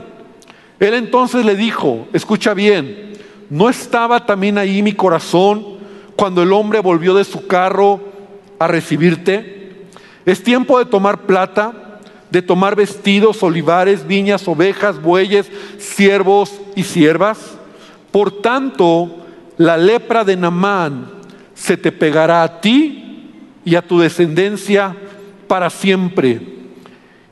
Él 0.81 0.93
entonces 0.93 1.45
le 1.45 1.55
dijo, 1.55 2.05
escucha 2.11 2.53
bien, 2.53 3.13
¿no 3.49 3.69
estaba 3.69 4.25
también 4.25 4.57
ahí 4.57 4.83
mi 4.83 4.91
corazón 4.91 5.77
cuando 6.17 6.43
el 6.43 6.51
hombre 6.51 6.81
volvió 6.81 7.15
de 7.15 7.23
su 7.23 7.47
carro 7.47 8.01
a 8.59 8.67
recibirte? 8.67 9.85
Es 10.25 10.43
tiempo 10.43 10.77
de 10.77 10.83
tomar 10.83 11.21
plata, 11.21 12.01
de 12.29 12.41
tomar 12.41 12.75
vestidos, 12.75 13.41
olivares, 13.41 14.05
viñas, 14.05 14.45
ovejas, 14.49 15.01
bueyes, 15.01 15.49
siervos 15.77 16.59
y 16.75 16.83
siervas. 16.83 17.39
Por 18.11 18.41
tanto, 18.41 19.15
la 19.55 19.77
lepra 19.77 20.25
de 20.25 20.35
Namán 20.35 21.09
se 21.53 21.77
te 21.77 21.93
pegará 21.93 22.43
a 22.43 22.59
ti 22.59 23.31
y 23.63 23.75
a 23.75 23.81
tu 23.81 23.99
descendencia 23.99 24.93
para 25.47 25.69
siempre 25.69 26.54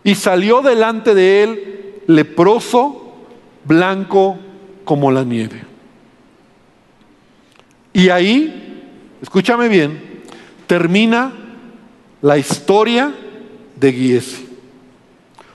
y 0.04 0.16
salió 0.16 0.62
delante 0.62 1.14
de 1.14 1.44
él 1.44 2.02
leproso, 2.08 3.16
blanco 3.66 4.38
como 4.84 5.12
la 5.12 5.24
nieve. 5.24 5.64
Y 7.94 8.10
ahí, 8.10 9.18
escúchame 9.22 9.70
bien, 9.70 10.24
termina 10.68 11.32
la 12.22 12.38
historia 12.38 13.14
de 13.76 13.94
Giesi. 13.94 14.50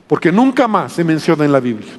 Porque 0.07 0.33
nunca 0.33 0.67
más 0.67 0.95
se 0.95 1.05
menciona 1.05 1.45
en 1.45 1.53
la 1.53 1.61
Biblia. 1.61 1.93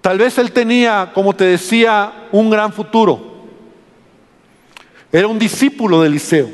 Tal 0.00 0.18
vez 0.18 0.38
él 0.38 0.50
tenía, 0.50 1.12
como 1.14 1.34
te 1.34 1.44
decía, 1.44 2.28
un 2.32 2.50
gran 2.50 2.72
futuro. 2.72 3.30
Era 5.12 5.28
un 5.28 5.38
discípulo 5.38 6.00
de 6.00 6.08
Eliseo. 6.08 6.50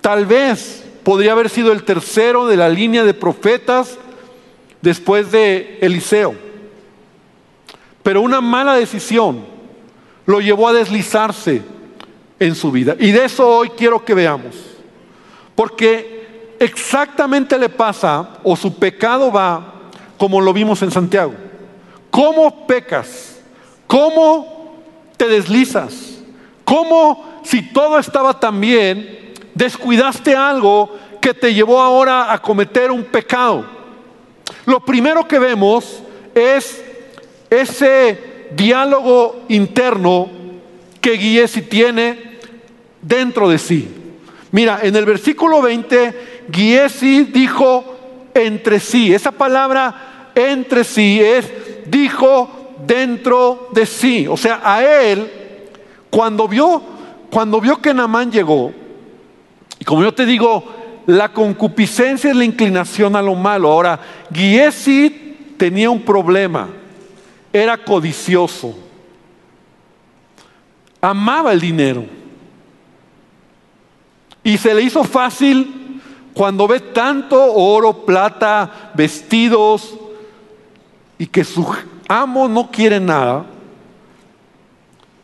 Tal 0.00 0.26
vez 0.26 0.81
podría 1.04 1.32
haber 1.32 1.48
sido 1.48 1.72
el 1.72 1.84
tercero 1.84 2.46
de 2.46 2.56
la 2.56 2.68
línea 2.68 3.04
de 3.04 3.14
profetas 3.14 3.98
después 4.80 5.30
de 5.30 5.78
Eliseo. 5.80 6.34
Pero 8.02 8.20
una 8.20 8.40
mala 8.40 8.74
decisión 8.74 9.44
lo 10.26 10.40
llevó 10.40 10.68
a 10.68 10.72
deslizarse 10.72 11.62
en 12.38 12.54
su 12.54 12.70
vida. 12.70 12.96
Y 12.98 13.12
de 13.12 13.24
eso 13.24 13.48
hoy 13.48 13.70
quiero 13.70 14.04
que 14.04 14.14
veamos. 14.14 14.56
Porque 15.54 16.56
exactamente 16.58 17.58
le 17.58 17.68
pasa, 17.68 18.38
o 18.42 18.56
su 18.56 18.74
pecado 18.74 19.30
va, 19.30 19.74
como 20.18 20.40
lo 20.40 20.52
vimos 20.52 20.82
en 20.82 20.90
Santiago. 20.90 21.34
¿Cómo 22.10 22.66
pecas? 22.66 23.40
¿Cómo 23.86 24.82
te 25.16 25.28
deslizas? 25.28 26.18
¿Cómo 26.64 27.40
si 27.42 27.62
todo 27.72 27.98
estaba 27.98 28.38
tan 28.38 28.60
bien, 28.60 29.31
descuidaste 29.62 30.34
algo 30.34 30.98
que 31.20 31.34
te 31.34 31.54
llevó 31.54 31.80
ahora 31.80 32.32
a 32.32 32.42
cometer 32.42 32.90
un 32.90 33.04
pecado. 33.04 33.64
Lo 34.66 34.84
primero 34.84 35.28
que 35.28 35.38
vemos 35.38 36.02
es 36.34 36.82
ese 37.48 38.48
diálogo 38.56 39.44
interno 39.48 40.28
que 41.00 41.16
Giesi 41.16 41.62
tiene 41.62 42.38
dentro 43.00 43.48
de 43.48 43.58
sí. 43.58 43.88
Mira, 44.50 44.80
en 44.82 44.96
el 44.96 45.04
versículo 45.04 45.62
20, 45.62 46.44
Giesi 46.50 47.24
dijo 47.24 48.30
entre 48.34 48.80
sí. 48.80 49.14
Esa 49.14 49.30
palabra 49.30 50.30
entre 50.34 50.82
sí 50.82 51.20
es 51.20 51.46
dijo 51.86 52.74
dentro 52.84 53.68
de 53.72 53.86
sí. 53.86 54.26
O 54.26 54.36
sea, 54.36 54.60
a 54.64 54.82
él, 54.82 55.30
cuando 56.10 56.48
vio, 56.48 56.82
cuando 57.30 57.60
vio 57.60 57.80
que 57.80 57.94
Namán 57.94 58.32
llegó, 58.32 58.81
y 59.82 59.84
como 59.84 60.04
yo 60.04 60.14
te 60.14 60.24
digo, 60.24 60.62
la 61.06 61.32
concupiscencia 61.32 62.30
es 62.30 62.36
la 62.36 62.44
inclinación 62.44 63.16
a 63.16 63.20
lo 63.20 63.34
malo. 63.34 63.68
Ahora, 63.68 63.98
Giesi 64.32 65.54
tenía 65.56 65.90
un 65.90 66.02
problema, 66.02 66.68
era 67.52 67.76
codicioso, 67.76 68.78
amaba 71.00 71.52
el 71.52 71.60
dinero. 71.60 72.04
Y 74.44 74.56
se 74.56 74.72
le 74.72 74.82
hizo 74.82 75.02
fácil 75.02 76.00
cuando 76.32 76.68
ve 76.68 76.78
tanto 76.78 77.42
oro, 77.52 78.06
plata, 78.06 78.92
vestidos, 78.94 79.98
y 81.18 81.26
que 81.26 81.42
su 81.42 81.66
amo 82.06 82.46
no 82.46 82.70
quiere 82.70 83.00
nada, 83.00 83.46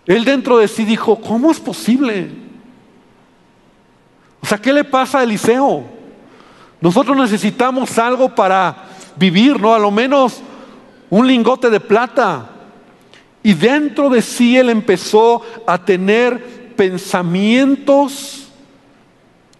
él 0.04 0.24
dentro 0.24 0.58
de 0.58 0.66
sí 0.66 0.84
dijo, 0.84 1.14
¿cómo 1.20 1.48
es 1.52 1.60
posible? 1.60 2.47
O 4.40 4.46
sea, 4.46 4.58
¿qué 4.58 4.72
le 4.72 4.84
pasa 4.84 5.18
a 5.18 5.22
Eliseo? 5.22 5.84
Nosotros 6.80 7.16
necesitamos 7.16 7.98
algo 7.98 8.34
para 8.34 8.84
vivir, 9.16 9.60
¿no? 9.60 9.74
A 9.74 9.78
lo 9.78 9.90
menos 9.90 10.40
un 11.10 11.26
lingote 11.26 11.70
de 11.70 11.80
plata. 11.80 12.50
Y 13.42 13.54
dentro 13.54 14.10
de 14.10 14.22
sí 14.22 14.56
él 14.56 14.70
empezó 14.70 15.42
a 15.66 15.78
tener 15.78 16.74
pensamientos 16.76 18.48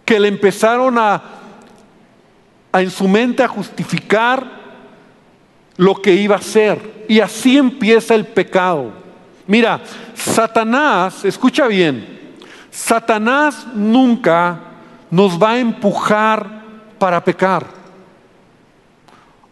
que 0.05 0.21
le 0.21 0.29
empezaron 0.29 0.99
a, 0.99 1.23
a 2.73 2.83
en 2.83 2.91
su 2.91 3.09
mente 3.09 3.43
a 3.43 3.49
justificar 3.49 4.59
lo 5.77 5.97
que 5.97 6.15
iba 6.15 6.37
a 6.37 6.39
hacer. 6.39 7.05
Y 7.09 7.21
así 7.21 7.57
empieza 7.57 8.15
el 8.15 8.27
pecado. 8.27 8.93
Mira, 9.47 9.81
Satanás, 10.15 11.25
escucha 11.25 11.67
bien, 11.67 12.37
Satanás 12.71 13.67
nunca 13.75 14.68
nos 15.11 15.41
va 15.41 15.53
a 15.53 15.59
empujar 15.59 16.63
para 16.99 17.23
pecar. 17.23 17.67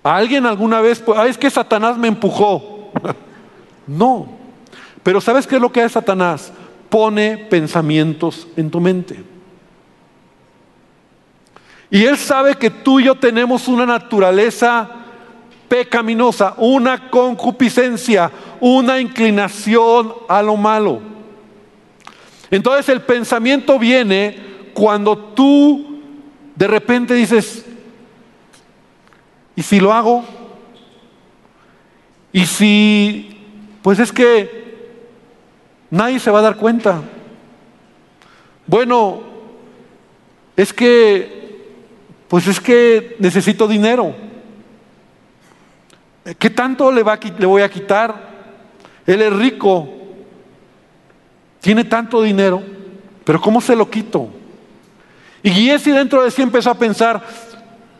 ¿Alguien 0.03 0.47
alguna 0.47 0.81
vez, 0.81 1.03
ah, 1.17 1.27
es 1.27 1.37
que 1.37 1.51
Satanás 1.51 1.99
me 1.99 2.09
empujó? 2.09 2.93
no. 3.87 4.29
Pero 5.03 5.21
¿sabes 5.21 5.47
qué 5.47 5.57
es 5.57 5.61
lo 5.61 5.73
que 5.73 5.83
hace 5.83 5.95
Satanás? 5.95 6.53
Pone 6.89 7.39
pensamientos 7.39 8.47
en 8.57 8.71
tu 8.71 8.81
mente. 8.81 9.25
Y 11.91 12.05
él 12.05 12.17
sabe 12.17 12.55
que 12.57 12.71
tú 12.71 13.01
y 13.01 13.05
yo 13.05 13.15
tenemos 13.15 13.69
una 13.69 13.87
naturaleza 13.87 14.89
pecaminosa, 15.69 16.55
una 16.59 17.11
concupiscencia, 17.11 18.31
una 18.61 19.01
inclinación 19.01 20.13
a 20.29 20.43
lo 20.43 20.57
malo. 20.57 21.01
Entonces 22.51 22.89
el 22.89 23.03
pensamiento 23.03 23.79
viene 23.79 24.46
cuando 24.77 25.17
tú 25.17 26.03
de 26.55 26.67
repente 26.67 27.15
dices, 27.15 27.65
¿y 29.57 29.63
si 29.63 29.81
lo 29.81 29.91
hago? 29.91 30.23
¿Y 32.31 32.45
si, 32.45 33.41
pues 33.81 33.99
es 33.99 34.13
que 34.13 35.01
nadie 35.89 36.21
se 36.21 36.31
va 36.31 36.41
a 36.41 36.43
dar 36.43 36.57
cuenta? 36.57 37.01
Bueno, 38.67 39.23
es 40.59 40.75
que, 40.75 41.73
pues 42.29 42.47
es 42.47 42.61
que 42.61 43.17
necesito 43.19 43.67
dinero. 43.67 44.15
¿Qué 46.39 46.51
tanto 46.51 46.93
le, 46.93 47.03
va 47.03 47.19
le 47.39 47.47
voy 47.47 47.63
a 47.63 47.71
quitar? 47.71 48.15
Él 49.07 49.23
es 49.23 49.33
rico, 49.33 49.89
tiene 51.61 51.85
tanto 51.85 52.21
dinero, 52.21 52.63
pero 53.25 53.41
¿cómo 53.41 53.63
se 53.63 53.75
lo 53.75 53.89
quito? 53.89 54.36
Y 55.47 55.53
Giesi 55.53 55.93
dentro 55.93 56.25
de 56.25 56.33
sí 56.33 56.43
empezó 56.43 56.71
a 56.71 56.75
pensar, 56.75 57.25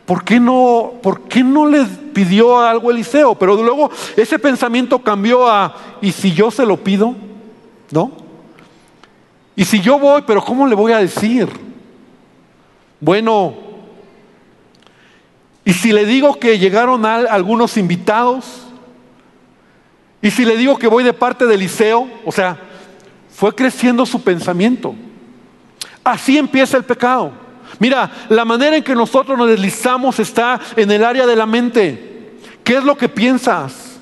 ¿por 0.05 0.25
qué 0.25 0.37
no, 0.37 0.95
por 1.01 1.29
qué 1.29 1.41
no 1.41 1.65
le 1.65 1.85
pidió 1.85 2.59
algo 2.59 2.89
a 2.89 2.91
Eliseo? 2.91 3.35
Pero 3.35 3.55
luego 3.55 3.89
ese 4.17 4.37
pensamiento 4.37 4.99
cambió 4.99 5.47
a, 5.47 5.73
¿y 6.01 6.11
si 6.11 6.33
yo 6.33 6.51
se 6.51 6.65
lo 6.65 6.75
pido? 6.75 7.15
¿No? 7.89 8.11
¿Y 9.55 9.63
si 9.63 9.79
yo 9.79 9.97
voy, 9.97 10.25
pero 10.27 10.43
cómo 10.43 10.67
le 10.67 10.75
voy 10.75 10.91
a 10.91 10.97
decir? 10.97 11.47
Bueno, 12.99 13.55
¿y 15.63 15.71
si 15.71 15.93
le 15.93 16.05
digo 16.05 16.37
que 16.37 16.59
llegaron 16.59 17.05
algunos 17.05 17.77
invitados? 17.77 18.63
Y 20.21 20.31
si 20.31 20.43
le 20.43 20.57
digo 20.57 20.77
que 20.77 20.89
voy 20.89 21.05
de 21.05 21.13
parte 21.13 21.45
de 21.45 21.55
Eliseo, 21.55 22.09
o 22.25 22.31
sea, 22.33 22.59
fue 23.33 23.55
creciendo 23.55 24.05
su 24.05 24.21
pensamiento. 24.21 24.95
Así 26.07 26.37
empieza 26.37 26.77
el 26.77 26.85
pecado. 26.85 27.33
Mira, 27.79 28.09
la 28.29 28.45
manera 28.45 28.77
en 28.77 28.83
que 28.83 28.95
nosotros 28.95 29.37
nos 29.37 29.49
deslizamos 29.49 30.17
está 30.19 30.57
en 30.77 30.89
el 30.89 31.03
área 31.03 31.25
de 31.25 31.35
la 31.35 31.45
mente. 31.45 32.37
¿Qué 32.63 32.77
es 32.77 32.83
lo 32.85 32.97
que 32.97 33.09
piensas? 33.09 33.99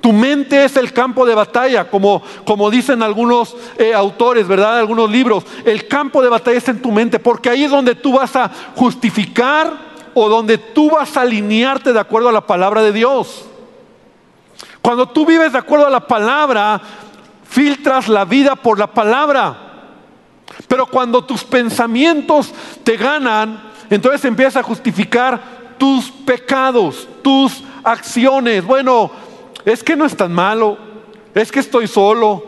Tu 0.00 0.14
mente 0.14 0.64
es 0.64 0.78
el 0.78 0.94
campo 0.94 1.26
de 1.26 1.34
batalla, 1.34 1.90
como, 1.90 2.22
como 2.46 2.70
dicen 2.70 3.02
algunos 3.02 3.54
eh, 3.76 3.92
autores, 3.92 4.48
¿verdad? 4.48 4.78
Algunos 4.78 5.10
libros. 5.10 5.44
El 5.66 5.86
campo 5.86 6.22
de 6.22 6.30
batalla 6.30 6.56
está 6.56 6.70
en 6.70 6.80
tu 6.80 6.90
mente, 6.90 7.18
porque 7.18 7.50
ahí 7.50 7.64
es 7.64 7.70
donde 7.70 7.94
tú 7.94 8.14
vas 8.14 8.34
a 8.34 8.50
justificar 8.74 9.70
o 10.14 10.26
donde 10.30 10.56
tú 10.56 10.92
vas 10.92 11.14
a 11.18 11.20
alinearte 11.20 11.92
de 11.92 12.00
acuerdo 12.00 12.30
a 12.30 12.32
la 12.32 12.46
palabra 12.46 12.80
de 12.80 12.92
Dios. 12.92 13.44
Cuando 14.80 15.06
tú 15.06 15.26
vives 15.26 15.52
de 15.52 15.58
acuerdo 15.58 15.86
a 15.86 15.90
la 15.90 16.06
palabra, 16.06 16.80
filtras 17.44 18.08
la 18.08 18.24
vida 18.24 18.56
por 18.56 18.78
la 18.78 18.86
palabra. 18.86 19.67
Pero 20.66 20.86
cuando 20.86 21.24
tus 21.24 21.44
pensamientos 21.44 22.52
te 22.82 22.96
ganan, 22.96 23.62
entonces 23.90 24.24
empiezas 24.24 24.56
a 24.56 24.62
justificar 24.62 25.76
tus 25.78 26.10
pecados, 26.10 27.08
tus 27.22 27.62
acciones. 27.84 28.64
Bueno, 28.64 29.10
es 29.64 29.82
que 29.82 29.96
no 29.96 30.04
es 30.04 30.16
tan 30.16 30.32
malo, 30.32 30.76
es 31.34 31.52
que 31.52 31.60
estoy 31.60 31.86
solo, 31.86 32.42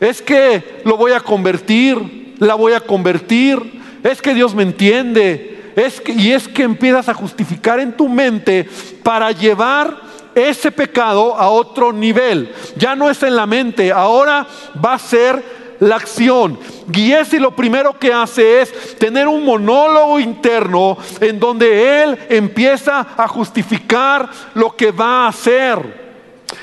es 0.00 0.22
que 0.22 0.82
lo 0.84 0.96
voy 0.96 1.12
a 1.12 1.20
convertir, 1.20 2.34
la 2.38 2.54
voy 2.54 2.72
a 2.72 2.80
convertir, 2.80 3.80
es 4.02 4.22
que 4.22 4.34
Dios 4.34 4.54
me 4.54 4.62
entiende, 4.62 5.72
es 5.76 6.00
que, 6.00 6.12
y 6.12 6.32
es 6.32 6.46
que 6.46 6.62
empiezas 6.62 7.08
a 7.08 7.14
justificar 7.14 7.80
en 7.80 7.96
tu 7.96 8.08
mente 8.08 8.68
para 9.02 9.32
llevar 9.32 9.96
ese 10.34 10.70
pecado 10.70 11.36
a 11.36 11.48
otro 11.48 11.92
nivel. 11.92 12.52
Ya 12.76 12.94
no 12.96 13.10
es 13.10 13.22
en 13.22 13.36
la 13.36 13.46
mente, 13.46 13.92
ahora 13.92 14.46
va 14.84 14.94
a 14.94 14.98
ser 14.98 15.63
la 15.80 15.96
acción. 15.96 16.58
Giesi 16.90 17.38
lo 17.38 17.54
primero 17.54 17.98
que 17.98 18.12
hace 18.12 18.62
es 18.62 18.98
tener 18.98 19.28
un 19.28 19.44
monólogo 19.44 20.20
interno 20.20 20.96
en 21.20 21.38
donde 21.38 22.02
él 22.02 22.18
empieza 22.28 23.06
a 23.16 23.28
justificar 23.28 24.28
lo 24.54 24.76
que 24.76 24.90
va 24.90 25.24
a 25.24 25.28
hacer. 25.28 26.04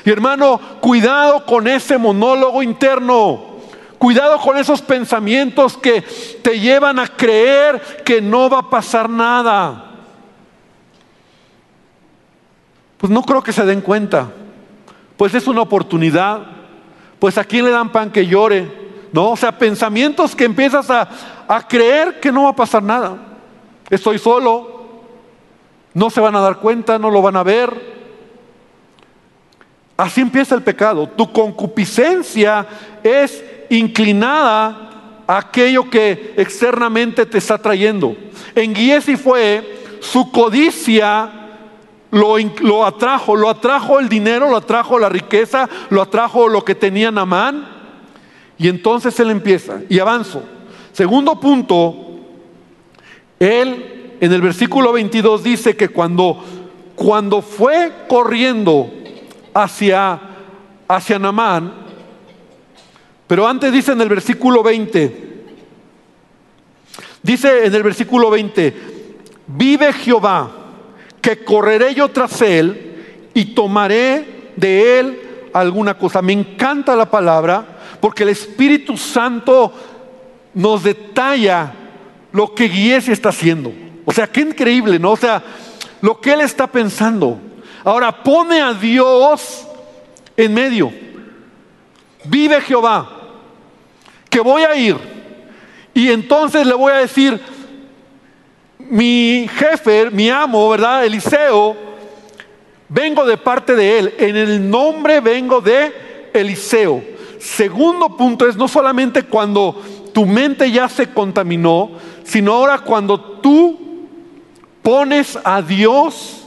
Y 0.04 0.10
hermano, 0.10 0.60
cuidado 0.80 1.44
con 1.44 1.66
ese 1.66 1.98
monólogo 1.98 2.62
interno. 2.62 3.52
Cuidado 3.98 4.40
con 4.40 4.58
esos 4.58 4.82
pensamientos 4.82 5.76
que 5.76 6.02
te 6.42 6.58
llevan 6.58 6.98
a 6.98 7.06
creer 7.06 8.02
que 8.04 8.20
no 8.20 8.50
va 8.50 8.58
a 8.58 8.70
pasar 8.70 9.08
nada. 9.08 9.90
Pues 12.98 13.12
no 13.12 13.22
creo 13.22 13.42
que 13.42 13.52
se 13.52 13.64
den 13.64 13.80
cuenta. 13.80 14.28
Pues 15.16 15.34
es 15.34 15.46
una 15.46 15.60
oportunidad. 15.60 16.40
Pues 17.20 17.38
a 17.38 17.44
quién 17.44 17.64
le 17.64 17.70
dan 17.70 17.92
pan 17.92 18.10
que 18.10 18.26
llore. 18.26 18.81
¿No? 19.12 19.30
O 19.30 19.36
sea, 19.36 19.56
pensamientos 19.56 20.34
que 20.34 20.44
empiezas 20.44 20.90
a, 20.90 21.08
a 21.46 21.68
creer 21.68 22.18
que 22.18 22.32
no 22.32 22.44
va 22.44 22.50
a 22.50 22.56
pasar 22.56 22.82
nada. 22.82 23.16
Estoy 23.90 24.18
solo. 24.18 24.72
No 25.94 26.08
se 26.08 26.20
van 26.20 26.34
a 26.34 26.40
dar 26.40 26.58
cuenta, 26.58 26.98
no 26.98 27.10
lo 27.10 27.20
van 27.20 27.36
a 27.36 27.42
ver. 27.42 27.92
Así 29.96 30.20
empieza 30.20 30.54
el 30.54 30.62
pecado. 30.62 31.06
Tu 31.08 31.30
concupiscencia 31.30 32.66
es 33.02 33.44
inclinada 33.68 35.22
a 35.26 35.38
aquello 35.38 35.88
que 35.88 36.34
externamente 36.36 37.26
te 37.26 37.38
está 37.38 37.58
trayendo. 37.58 38.16
En 38.54 38.74
Giesi 38.74 39.16
fue 39.16 39.98
su 40.00 40.32
codicia 40.32 41.42
lo, 42.10 42.84
atrajo, 42.84 43.36
lo 43.36 43.48
atrajo 43.48 43.98
el 43.98 44.08
dinero, 44.08 44.50
lo 44.50 44.58
atrajo 44.58 44.98
la 44.98 45.08
riqueza, 45.08 45.68
lo 45.88 46.02
atrajo 46.02 46.48
lo 46.48 46.64
que 46.64 46.74
tenía 46.74 47.10
Namán. 47.10 47.81
Y 48.62 48.68
entonces 48.68 49.18
él 49.18 49.30
empieza, 49.30 49.80
y 49.88 49.98
avanzo. 49.98 50.40
Segundo 50.92 51.40
punto, 51.40 51.96
él 53.40 54.16
en 54.20 54.32
el 54.32 54.40
versículo 54.40 54.92
22 54.92 55.42
dice 55.42 55.74
que 55.74 55.88
cuando, 55.88 56.44
cuando 56.94 57.42
fue 57.42 57.90
corriendo 58.06 58.88
hacia, 59.52 60.20
hacia 60.86 61.18
Namán, 61.18 61.72
pero 63.26 63.48
antes 63.48 63.72
dice 63.72 63.90
en 63.90 64.00
el 64.00 64.08
versículo 64.08 64.62
20, 64.62 65.44
dice 67.20 67.66
en 67.66 67.74
el 67.74 67.82
versículo 67.82 68.30
20, 68.30 68.76
vive 69.48 69.92
Jehová 69.92 70.52
que 71.20 71.42
correré 71.42 71.96
yo 71.96 72.10
tras 72.10 72.40
él 72.42 73.30
y 73.34 73.46
tomaré 73.56 74.52
de 74.54 75.00
él 75.00 75.20
alguna 75.52 75.98
cosa. 75.98 76.22
Me 76.22 76.32
encanta 76.32 76.94
la 76.94 77.10
palabra 77.10 77.71
porque 78.02 78.24
el 78.24 78.30
Espíritu 78.30 78.96
Santo 78.96 79.72
nos 80.54 80.82
detalla 80.82 81.72
lo 82.32 82.52
que 82.52 82.68
Giesi 82.68 83.12
está 83.12 83.28
haciendo. 83.28 83.72
O 84.04 84.10
sea, 84.10 84.26
qué 84.26 84.40
increíble, 84.40 84.98
¿no? 84.98 85.12
O 85.12 85.16
sea, 85.16 85.40
lo 86.00 86.20
que 86.20 86.32
él 86.32 86.40
está 86.40 86.66
pensando. 86.66 87.38
Ahora 87.84 88.24
pone 88.24 88.60
a 88.60 88.74
Dios 88.74 89.68
en 90.36 90.52
medio. 90.52 90.92
Vive 92.24 92.60
Jehová, 92.62 93.08
que 94.28 94.40
voy 94.40 94.64
a 94.64 94.74
ir. 94.74 94.96
Y 95.94 96.10
entonces 96.10 96.66
le 96.66 96.74
voy 96.74 96.92
a 96.92 96.96
decir, 96.96 97.40
mi 98.80 99.48
jefe, 99.48 100.10
mi 100.10 100.28
amo, 100.28 100.68
¿verdad? 100.70 101.04
Eliseo, 101.04 101.76
vengo 102.88 103.24
de 103.24 103.36
parte 103.36 103.76
de 103.76 103.98
él. 104.00 104.14
En 104.18 104.36
el 104.36 104.68
nombre 104.68 105.20
vengo 105.20 105.60
de 105.60 106.30
Eliseo. 106.34 107.12
Segundo 107.42 108.16
punto 108.16 108.46
es 108.46 108.56
no 108.56 108.68
solamente 108.68 109.24
cuando 109.24 109.82
tu 110.14 110.24
mente 110.24 110.70
ya 110.70 110.88
se 110.88 111.10
contaminó, 111.12 111.90
sino 112.22 112.52
ahora 112.52 112.78
cuando 112.78 113.20
tú 113.20 114.06
pones 114.80 115.36
a 115.42 115.60
Dios 115.60 116.46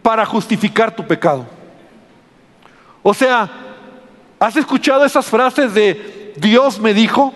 para 0.00 0.24
justificar 0.24 0.96
tu 0.96 1.06
pecado. 1.06 1.44
O 3.02 3.12
sea, 3.12 3.50
¿has 4.38 4.56
escuchado 4.56 5.04
esas 5.04 5.26
frases 5.26 5.74
de 5.74 6.32
Dios 6.38 6.80
me 6.80 6.94
dijo? 6.94 7.34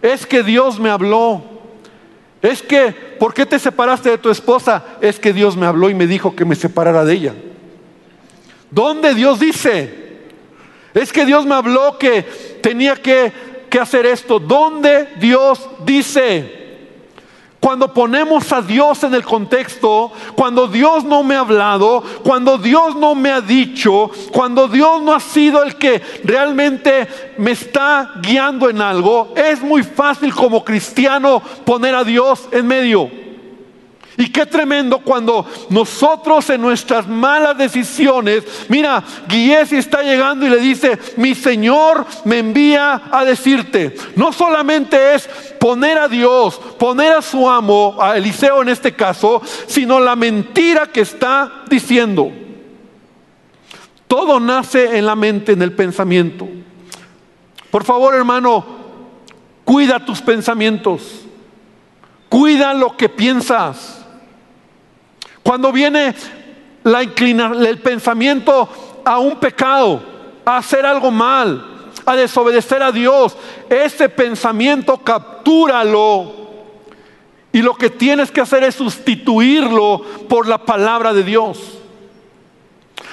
Es 0.00 0.24
que 0.24 0.42
Dios 0.42 0.80
me 0.80 0.88
habló. 0.88 1.42
Es 2.40 2.62
que, 2.62 2.90
¿por 3.20 3.34
qué 3.34 3.44
te 3.44 3.58
separaste 3.58 4.08
de 4.08 4.18
tu 4.18 4.30
esposa? 4.30 4.82
Es 5.02 5.20
que 5.20 5.34
Dios 5.34 5.58
me 5.58 5.66
habló 5.66 5.90
y 5.90 5.94
me 5.94 6.06
dijo 6.06 6.34
que 6.34 6.46
me 6.46 6.54
separara 6.54 7.04
de 7.04 7.12
ella. 7.12 7.34
¿Dónde 8.70 9.12
Dios 9.12 9.38
dice? 9.40 10.05
Es 10.96 11.12
que 11.12 11.26
Dios 11.26 11.44
me 11.44 11.54
habló 11.54 11.98
que 11.98 12.22
tenía 12.62 12.96
que, 12.96 13.30
que 13.68 13.78
hacer 13.78 14.06
esto. 14.06 14.38
¿Dónde 14.38 15.10
Dios 15.18 15.60
dice? 15.84 16.56
Cuando 17.60 17.92
ponemos 17.92 18.50
a 18.50 18.62
Dios 18.62 19.04
en 19.04 19.12
el 19.12 19.22
contexto, 19.22 20.10
cuando 20.34 20.66
Dios 20.68 21.04
no 21.04 21.22
me 21.22 21.34
ha 21.34 21.40
hablado, 21.40 22.02
cuando 22.22 22.56
Dios 22.56 22.96
no 22.96 23.14
me 23.14 23.30
ha 23.30 23.42
dicho, 23.42 24.10
cuando 24.32 24.68
Dios 24.68 25.02
no 25.02 25.12
ha 25.12 25.20
sido 25.20 25.62
el 25.62 25.76
que 25.76 26.00
realmente 26.24 27.06
me 27.36 27.50
está 27.50 28.12
guiando 28.22 28.70
en 28.70 28.80
algo, 28.80 29.34
es 29.36 29.60
muy 29.60 29.82
fácil 29.82 30.34
como 30.34 30.64
cristiano 30.64 31.42
poner 31.66 31.94
a 31.94 32.04
Dios 32.04 32.48
en 32.52 32.66
medio. 32.66 33.25
Y 34.18 34.30
qué 34.30 34.46
tremendo 34.46 35.00
cuando 35.00 35.44
nosotros 35.68 36.48
en 36.48 36.62
nuestras 36.62 37.06
malas 37.06 37.58
decisiones, 37.58 38.44
mira, 38.68 39.02
Giesi 39.28 39.76
está 39.76 40.02
llegando 40.02 40.46
y 40.46 40.50
le 40.50 40.58
dice, 40.58 40.98
mi 41.16 41.34
Señor 41.34 42.06
me 42.24 42.38
envía 42.38 43.02
a 43.10 43.24
decirte, 43.24 43.94
no 44.16 44.32
solamente 44.32 45.14
es 45.14 45.28
poner 45.60 45.98
a 45.98 46.08
Dios, 46.08 46.58
poner 46.78 47.12
a 47.12 47.22
su 47.22 47.48
amo, 47.48 47.96
a 48.00 48.16
Eliseo 48.16 48.62
en 48.62 48.70
este 48.70 48.94
caso, 48.94 49.42
sino 49.66 50.00
la 50.00 50.16
mentira 50.16 50.86
que 50.86 51.02
está 51.02 51.64
diciendo. 51.68 52.32
Todo 54.08 54.40
nace 54.40 54.96
en 54.96 55.04
la 55.04 55.16
mente, 55.16 55.52
en 55.52 55.60
el 55.60 55.72
pensamiento. 55.72 56.48
Por 57.70 57.84
favor, 57.84 58.14
hermano, 58.14 58.64
cuida 59.64 60.04
tus 60.04 60.22
pensamientos. 60.22 61.26
Cuida 62.28 62.74
lo 62.74 62.96
que 62.96 63.08
piensas. 63.08 63.95
Cuando 65.46 65.70
viene 65.70 66.12
la 66.82 67.02
el 67.02 67.78
pensamiento 67.78 68.68
a 69.04 69.20
un 69.20 69.36
pecado, 69.36 70.02
a 70.44 70.56
hacer 70.56 70.84
algo 70.84 71.12
mal, 71.12 71.92
a 72.04 72.16
desobedecer 72.16 72.82
a 72.82 72.90
Dios, 72.90 73.36
ese 73.70 74.08
pensamiento 74.08 74.98
captúralo 74.98 76.32
y 77.52 77.62
lo 77.62 77.76
que 77.76 77.90
tienes 77.90 78.32
que 78.32 78.40
hacer 78.40 78.64
es 78.64 78.74
sustituirlo 78.74 80.02
por 80.28 80.48
la 80.48 80.58
palabra 80.58 81.14
de 81.14 81.22
Dios. 81.22 81.78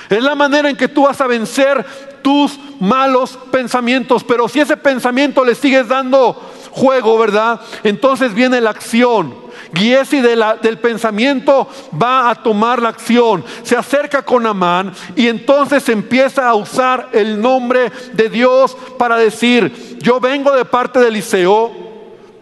Es 0.09 0.23
la 0.23 0.33
manera 0.33 0.71
en 0.71 0.75
que 0.75 0.87
tú 0.87 1.03
vas 1.03 1.21
a 1.21 1.27
vencer 1.27 1.85
tus 2.23 2.57
malos 2.79 3.37
pensamientos. 3.51 4.23
Pero 4.23 4.49
si 4.49 4.59
ese 4.59 4.75
pensamiento 4.75 5.45
le 5.45 5.53
sigues 5.53 5.87
dando 5.87 6.33
juego, 6.71 7.15
¿verdad? 7.19 7.61
Entonces 7.83 8.33
viene 8.33 8.59
la 8.59 8.71
acción. 8.71 9.42
Giesi 9.73 10.21
del 10.21 10.77
pensamiento 10.77 11.67
va 12.01 12.29
a 12.29 12.35
tomar 12.35 12.81
la 12.81 12.89
acción, 12.89 13.43
se 13.63 13.75
acerca 13.75 14.23
con 14.23 14.45
Amán 14.45 14.93
y 15.15 15.27
entonces 15.27 15.89
empieza 15.89 16.47
a 16.47 16.53
usar 16.53 17.09
el 17.11 17.41
nombre 17.41 17.91
de 18.13 18.29
Dios 18.29 18.77
para 18.99 19.17
decir, 19.17 19.97
yo 19.99 20.19
vengo 20.19 20.55
de 20.55 20.65
parte 20.65 20.99
de 20.99 21.07
Eliseo, 21.07 21.71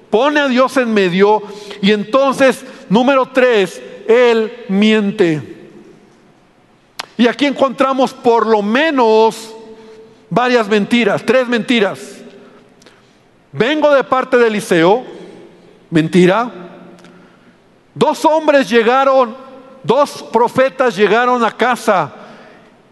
pone 0.09 0.41
a 0.41 0.47
Dios 0.47 0.75
en 0.75 0.93
medio 0.93 1.41
y 1.81 1.91
entonces, 1.91 2.65
número 2.89 3.27
tres, 3.27 3.81
él 4.07 4.51
miente. 4.67 5.41
Y 7.17 7.27
aquí 7.27 7.45
encontramos 7.45 8.13
por 8.13 8.45
lo 8.45 8.61
menos 8.61 9.53
varias 10.29 10.67
mentiras, 10.67 11.23
tres 11.25 11.47
mentiras. 11.47 12.17
Vengo 13.53 13.93
de 13.93 14.03
parte 14.03 14.37
de 14.37 14.47
Eliseo, 14.47 15.03
mentira. 15.89 16.70
Dos 17.93 18.23
hombres 18.25 18.69
llegaron, 18.69 19.35
dos 19.83 20.23
profetas 20.31 20.95
llegaron 20.95 21.43
a 21.43 21.51
casa 21.51 22.13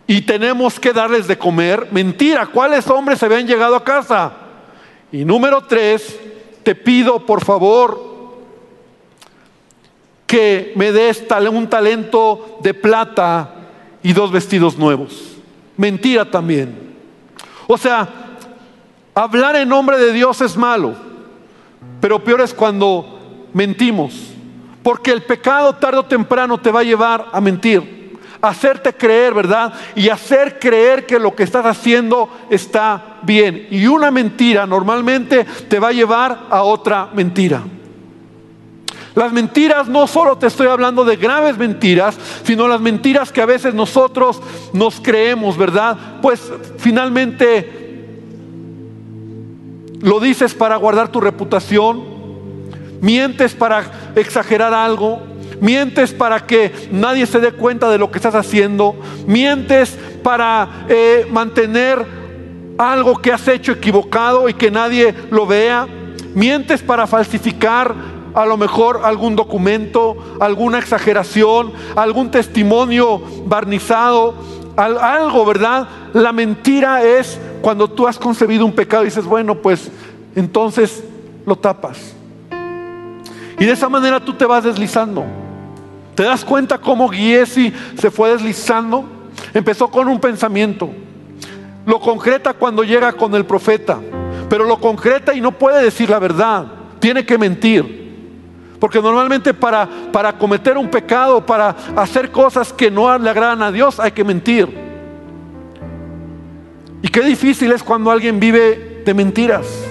y 0.06 0.22
tenemos 0.22 0.80
que 0.80 0.92
darles 0.92 1.28
de 1.28 1.38
comer. 1.38 1.88
Mentira, 1.92 2.48
¿cuáles 2.48 2.88
hombres 2.90 3.20
se 3.20 3.26
habían 3.26 3.48
llegado 3.48 3.76
a 3.76 3.84
casa? 3.84 4.34
Y 5.12 5.24
número 5.24 5.62
tres, 5.62 6.20
te 6.64 6.76
pido 6.76 7.26
por 7.26 7.44
favor 7.44 8.10
que 10.28 10.74
me 10.76 10.92
des 10.92 11.26
un 11.52 11.68
talento 11.68 12.60
de 12.62 12.74
plata 12.74 13.56
y 14.04 14.14
dos 14.14 14.32
vestidos 14.32 14.78
nuevos. 14.78 15.38
Mentira 15.78 16.30
también. 16.30 16.94
O 17.68 17.78
sea, 17.78 18.08
hablar 19.16 19.56
en 19.56 19.70
nombre 19.70 19.98
de 19.98 20.12
Dios 20.12 20.42
es 20.42 20.58
malo, 20.58 20.94
pero 22.02 22.24
peor 22.24 22.42
es 22.42 22.54
cuando 22.54 23.48
mentimos. 23.54 24.29
Porque 24.84 25.12
el 25.12 25.24
pecado 25.24 25.76
tarde 25.76 26.00
o 26.00 26.06
temprano 26.06 26.58
te 26.58 26.72
va 26.72 26.80
a 26.80 26.84
llevar 26.84 27.28
a 27.32 27.42
mentir, 27.42 28.18
hacerte 28.42 28.94
creer, 28.94 29.34
¿verdad? 29.34 29.74
Y 29.96 30.10
hacer 30.10 30.60
creer 30.60 31.06
que 31.06 31.20
lo 31.20 31.36
que 31.36 31.44
estás 31.44 31.66
haciendo 31.66 32.30
está 32.50 33.18
bien. 33.24 33.68
Y 33.72 33.88
una 33.88 34.12
mentira 34.12 34.66
normalmente 34.66 35.46
te 35.68 35.80
va 35.80 35.90
a 35.90 35.94
llevar 35.94 36.48
a 36.50 36.64
otra 36.64 37.10
mentira. 37.14 37.62
Las 39.16 39.34
mentiras 39.34 39.90
no 39.90 40.08
solo 40.08 40.38
te 40.38 40.48
estoy 40.48 40.68
hablando 40.68 41.04
de 41.04 41.18
graves 41.18 41.58
mentiras, 41.58 42.18
sino 42.44 42.68
las 42.68 42.80
mentiras 42.80 43.32
que 43.32 43.42
a 43.42 43.46
veces 43.46 43.74
nosotros 43.74 44.42
nos 44.72 45.02
creemos, 45.02 45.58
¿verdad? 45.58 45.98
Pues 46.22 46.40
finalmente 46.78 47.80
lo 50.02 50.20
dices 50.20 50.54
para 50.54 50.78
guardar 50.78 51.10
tu 51.10 51.20
reputación, 51.20 52.19
mientes 53.02 53.54
para 53.54 54.12
exagerar 54.16 54.74
algo, 54.74 55.22
mientes 55.62 56.14
para 56.14 56.46
que 56.46 56.72
nadie 56.92 57.26
se 57.26 57.40
dé 57.40 57.52
cuenta 57.52 57.90
de 57.90 57.98
lo 57.98 58.12
que 58.12 58.18
estás 58.18 58.36
haciendo, 58.36 58.96
mientes 59.26 59.98
para 60.24 60.86
eh, 60.88 61.28
mantener 61.30 62.06
algo 62.78 63.18
que 63.18 63.32
has 63.32 63.48
hecho 63.48 63.74
equivocado 63.74 64.48
y 64.48 64.54
que 64.54 64.72
nadie 64.72 65.14
lo 65.32 65.46
vea, 65.46 65.88
mientes 66.34 66.82
para 66.82 67.08
falsificar 67.08 67.94
a 68.34 68.46
lo 68.46 68.58
mejor 68.58 69.02
algún 69.04 69.36
documento, 69.36 70.38
alguna 70.40 70.80
exageración, 70.80 71.74
algún 71.96 72.32
testimonio 72.32 73.22
barnizado, 73.46 74.36
algo, 74.78 75.46
¿verdad? 75.46 75.88
La 76.14 76.32
mentira 76.32 77.04
es 77.04 77.40
cuando 77.62 77.90
tú 77.90 78.08
has 78.08 78.18
concebido 78.18 78.66
un 78.66 78.72
pecado 78.72 79.04
y 79.04 79.08
dices, 79.08 79.26
bueno, 79.26 79.56
pues 79.56 79.92
entonces 80.36 81.04
lo 81.46 81.56
tapas. 81.58 82.16
Y 83.60 83.66
de 83.66 83.74
esa 83.74 83.90
manera 83.90 84.20
tú 84.20 84.34
te 84.34 84.46
vas 84.46 84.64
deslizando. 84.64 85.26
¿Te 86.16 86.24
das 86.24 86.46
cuenta 86.46 86.78
cómo 86.78 87.10
Giesi 87.10 87.74
se 87.98 88.10
fue 88.10 88.32
deslizando? 88.32 89.06
Empezó 89.54 89.90
con 89.90 90.08
un 90.08 90.20
pensamiento. 90.20 90.90
Lo 91.86 92.00
concreta 92.00 92.54
cuando 92.54 92.84
llega 92.84 93.12
con 93.12 93.36
el 93.36 93.46
profeta. 93.46 94.00
Pero 94.50 94.64
lo 94.64 94.80
concreta 94.80 95.34
y 95.34 95.42
no 95.42 95.52
puede 95.52 95.84
decir 95.84 96.10
la 96.10 96.20
verdad. 96.20 96.68
Tiene 97.00 97.26
que 97.26 97.38
mentir. 97.38 98.00
Porque 98.80 99.02
normalmente 99.02 99.54
para, 99.54 99.90
para 100.12 100.38
cometer 100.38 100.78
un 100.78 100.90
pecado, 100.90 101.46
para 101.46 101.76
hacer 101.98 102.32
cosas 102.32 102.72
que 102.72 102.90
no 102.90 103.18
le 103.18 103.30
agradan 103.30 103.62
a 103.62 103.72
Dios, 103.74 104.00
hay 104.00 104.12
que 104.12 104.24
mentir. 104.24 104.74
Y 107.02 107.10
qué 107.10 107.22
difícil 107.22 107.74
es 107.74 107.84
cuando 107.84 108.10
alguien 108.10 108.40
vive 108.40 109.04
de 109.06 109.14
mentiras 109.14 109.89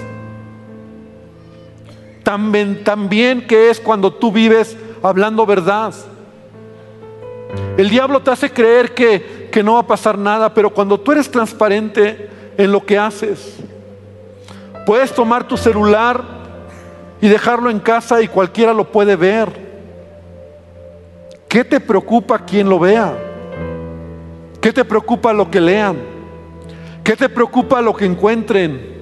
también, 2.85 3.47
que 3.47 3.71
es 3.71 3.81
cuando 3.81 4.13
tú 4.13 4.31
vives 4.31 4.77
hablando 5.03 5.47
verdad. 5.47 5.95
El 7.79 7.89
diablo 7.89 8.21
te 8.21 8.31
hace 8.31 8.51
creer 8.51 8.93
que, 8.93 9.49
que 9.51 9.63
no 9.63 9.75
va 9.75 9.81
a 9.81 9.87
pasar 9.87 10.19
nada, 10.19 10.53
pero 10.53 10.69
cuando 10.69 11.01
tú 11.01 11.13
eres 11.13 11.31
transparente 11.31 12.29
en 12.59 12.71
lo 12.71 12.85
que 12.85 12.99
haces, 12.99 13.57
puedes 14.85 15.15
tomar 15.15 15.49
tu 15.49 15.57
celular 15.57 16.23
y 17.23 17.29
dejarlo 17.29 17.71
en 17.71 17.79
casa 17.79 18.21
y 18.21 18.29
cualquiera 18.29 18.75
lo 18.75 18.85
puede 18.85 19.17
ver. 19.17 19.69
¿Qué 21.49 21.65
te 21.65 21.81
preocupa 21.81 22.39
quien 22.41 22.69
lo 22.69 22.79
vea? 22.79 23.17
¿Qué 24.61 24.71
te 24.71 24.85
preocupa 24.85 25.33
lo 25.33 25.51
que 25.51 25.63
lean? 25.63 25.97
¿Qué 27.03 27.17
te 27.17 27.31
preocupa 27.31 27.81
lo 27.81 27.97
que 27.97 28.05
encuentren? 28.05 28.98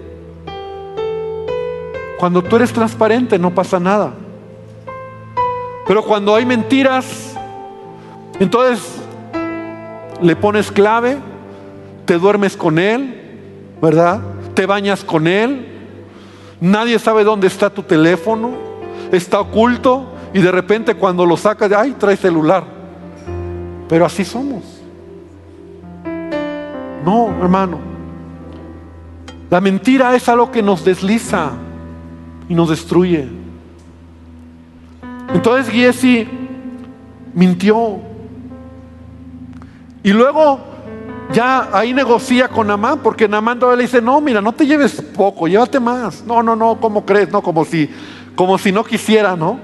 Cuando 2.18 2.42
tú 2.42 2.56
eres 2.56 2.72
transparente 2.72 3.38
no 3.38 3.54
pasa 3.54 3.78
nada. 3.78 4.12
Pero 5.86 6.02
cuando 6.02 6.34
hay 6.34 6.44
mentiras, 6.44 7.34
entonces 8.40 9.00
le 10.20 10.34
pones 10.34 10.72
clave, 10.72 11.18
te 12.04 12.18
duermes 12.18 12.56
con 12.56 12.78
él, 12.78 13.20
¿verdad? 13.80 14.20
Te 14.54 14.66
bañas 14.66 15.04
con 15.04 15.26
él, 15.26 15.66
nadie 16.60 16.98
sabe 16.98 17.22
dónde 17.22 17.46
está 17.46 17.70
tu 17.70 17.82
teléfono, 17.82 18.52
está 19.12 19.40
oculto 19.40 20.06
y 20.32 20.40
de 20.40 20.50
repente 20.50 20.94
cuando 20.94 21.24
lo 21.24 21.36
sacas, 21.36 21.70
ay, 21.72 21.94
trae 21.98 22.16
celular. 22.16 22.64
Pero 23.88 24.04
así 24.04 24.24
somos. 24.24 24.64
No, 27.04 27.28
hermano. 27.40 27.78
La 29.48 29.60
mentira 29.60 30.14
es 30.16 30.28
algo 30.28 30.50
que 30.50 30.62
nos 30.62 30.84
desliza 30.84 31.52
y 32.48 32.54
nos 32.54 32.70
destruye. 32.70 33.28
Entonces 35.32 35.72
Giesi 35.72 36.28
mintió. 37.34 37.98
Y 40.02 40.12
luego 40.12 40.60
ya 41.32 41.68
ahí 41.72 41.92
negocia 41.92 42.48
con 42.48 42.68
Namán, 42.68 43.00
porque 43.00 43.28
Namán 43.28 43.58
todavía 43.58 43.78
le 43.78 43.82
dice, 43.84 44.00
no, 44.00 44.20
mira, 44.20 44.40
no 44.40 44.52
te 44.52 44.66
lleves 44.66 45.02
poco, 45.16 45.48
llévate 45.48 45.80
más. 45.80 46.24
No, 46.24 46.42
no, 46.42 46.54
no, 46.54 46.78
¿cómo 46.80 47.04
crees? 47.04 47.30
No, 47.30 47.42
como 47.42 47.64
si, 47.64 47.90
como 48.34 48.58
si 48.58 48.70
no 48.70 48.84
quisiera, 48.84 49.36
¿no? 49.36 49.58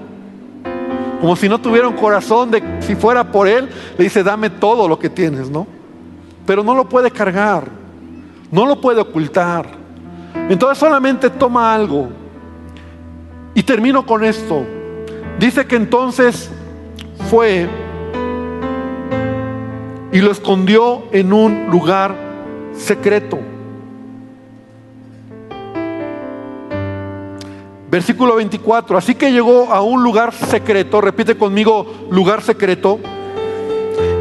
Como 1.20 1.36
si 1.36 1.48
no 1.48 1.60
tuviera 1.60 1.86
un 1.86 1.94
corazón 1.94 2.50
de, 2.50 2.62
si 2.80 2.96
fuera 2.96 3.30
por 3.30 3.46
él, 3.46 3.68
le 3.96 4.04
dice, 4.04 4.24
dame 4.24 4.50
todo 4.50 4.88
lo 4.88 4.98
que 4.98 5.08
tienes, 5.08 5.48
¿no? 5.48 5.68
Pero 6.44 6.64
no 6.64 6.74
lo 6.74 6.88
puede 6.88 7.12
cargar, 7.12 7.68
no 8.50 8.66
lo 8.66 8.80
puede 8.80 9.00
ocultar. 9.00 9.66
Entonces 10.48 10.78
solamente 10.78 11.30
toma 11.30 11.72
algo. 11.72 12.21
Y 13.54 13.62
termino 13.62 14.06
con 14.06 14.24
esto. 14.24 14.64
Dice 15.38 15.66
que 15.66 15.76
entonces 15.76 16.50
fue 17.30 17.68
y 20.12 20.20
lo 20.20 20.30
escondió 20.30 21.04
en 21.12 21.32
un 21.32 21.66
lugar 21.70 22.14
secreto. 22.74 23.38
Versículo 27.90 28.36
24. 28.36 28.96
Así 28.96 29.14
que 29.14 29.32
llegó 29.32 29.72
a 29.72 29.82
un 29.82 30.02
lugar 30.02 30.32
secreto, 30.32 31.00
repite 31.00 31.36
conmigo, 31.36 31.86
lugar 32.10 32.42
secreto, 32.42 32.98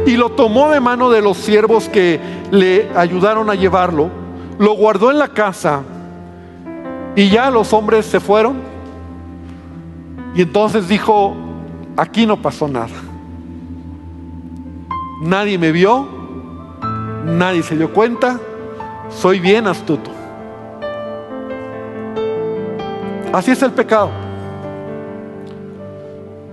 y 0.06 0.16
lo 0.16 0.32
tomó 0.32 0.70
de 0.70 0.80
mano 0.80 1.10
de 1.10 1.22
los 1.22 1.36
siervos 1.36 1.88
que 1.88 2.20
le 2.50 2.90
ayudaron 2.94 3.48
a 3.48 3.54
llevarlo, 3.54 4.10
lo 4.58 4.74
guardó 4.74 5.10
en 5.10 5.18
la 5.18 5.28
casa 5.28 5.82
y 7.14 7.30
ya 7.30 7.50
los 7.50 7.72
hombres 7.72 8.06
se 8.06 8.20
fueron. 8.20 8.71
Y 10.34 10.42
entonces 10.42 10.88
dijo, 10.88 11.34
aquí 11.96 12.26
no 12.26 12.40
pasó 12.40 12.68
nada. 12.68 12.88
Nadie 15.20 15.58
me 15.58 15.72
vio, 15.72 16.06
nadie 17.24 17.62
se 17.62 17.76
dio 17.76 17.92
cuenta, 17.92 18.40
soy 19.10 19.38
bien 19.38 19.66
astuto. 19.66 20.10
Así 23.32 23.50
es 23.50 23.62
el 23.62 23.72
pecado. 23.72 24.10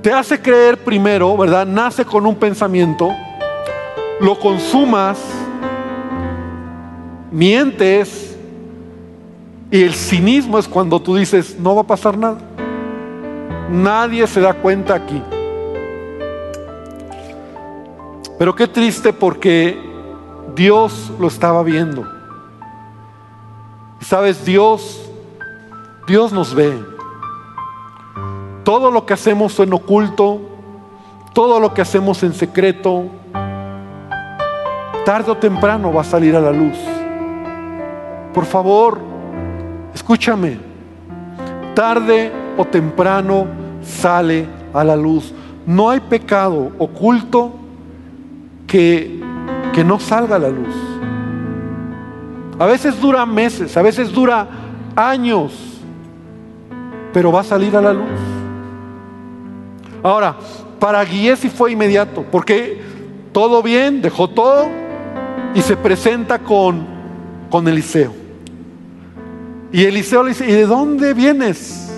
Te 0.01 0.13
hace 0.13 0.39
creer 0.39 0.77
primero, 0.77 1.35
¿verdad? 1.35 1.65
Nace 1.65 2.05
con 2.05 2.25
un 2.25 2.35
pensamiento, 2.35 3.09
lo 4.21 4.39
consumas, 4.39 5.19
mientes, 7.31 8.37
y 9.71 9.83
el 9.83 9.93
cinismo 9.93 10.57
es 10.57 10.67
cuando 10.67 11.01
tú 11.01 11.15
dices, 11.15 11.57
no 11.59 11.75
va 11.75 11.81
a 11.81 11.87
pasar 11.87 12.17
nada. 12.17 12.37
Nadie 13.71 14.25
se 14.25 14.41
da 14.41 14.53
cuenta 14.53 14.95
aquí. 14.95 15.21
Pero 18.39 18.55
qué 18.55 18.67
triste 18.67 19.13
porque 19.13 19.77
Dios 20.55 21.11
lo 21.19 21.27
estaba 21.27 21.61
viendo. 21.61 22.07
Sabes, 23.99 24.43
Dios, 24.43 25.11
Dios 26.07 26.31
nos 26.31 26.55
ve. 26.55 26.73
Todo 28.63 28.91
lo 28.91 29.05
que 29.05 29.13
hacemos 29.13 29.59
en 29.59 29.73
oculto, 29.73 30.41
todo 31.33 31.59
lo 31.59 31.73
que 31.73 31.81
hacemos 31.81 32.23
en 32.23 32.33
secreto, 32.33 33.05
tarde 35.05 35.31
o 35.31 35.37
temprano 35.37 35.93
va 35.93 36.01
a 36.01 36.05
salir 36.05 36.35
a 36.35 36.41
la 36.41 36.51
luz. 36.51 36.77
Por 38.33 38.45
favor, 38.45 38.99
escúchame. 39.93 40.59
Tarde 41.75 42.38
o 42.59 42.65
temprano 42.65 43.47
sale 43.81 44.45
a 44.73 44.83
la 44.83 44.97
luz. 44.97 45.33
No 45.65 45.89
hay 45.89 46.01
pecado 46.01 46.73
oculto 46.77 47.53
que, 48.67 49.17
que 49.71 49.81
no 49.81 49.97
salga 49.97 50.35
a 50.35 50.39
la 50.39 50.49
luz. 50.49 50.75
A 52.59 52.65
veces 52.65 52.99
dura 52.99 53.25
meses, 53.25 53.77
a 53.77 53.81
veces 53.81 54.11
dura 54.11 54.45
años, 54.93 55.53
pero 57.13 57.31
va 57.31 57.39
a 57.39 57.45
salir 57.45 57.77
a 57.77 57.81
la 57.81 57.93
luz. 57.93 58.09
Ahora, 60.03 60.35
para 60.81 61.05
Giesi 61.05 61.47
fue 61.47 61.71
inmediato, 61.71 62.25
porque 62.29 62.81
todo 63.31 63.63
bien, 63.63 64.01
dejó 64.01 64.27
todo 64.27 64.67
y 65.55 65.61
se 65.61 65.77
presenta 65.77 66.39
con, 66.39 66.85
con 67.49 67.65
Eliseo. 67.69 68.11
Y 69.71 69.85
Eliseo 69.85 70.23
le 70.23 70.29
dice, 70.31 70.45
¿y 70.45 70.51
de 70.51 70.65
dónde 70.65 71.13
vienes? 71.13 71.88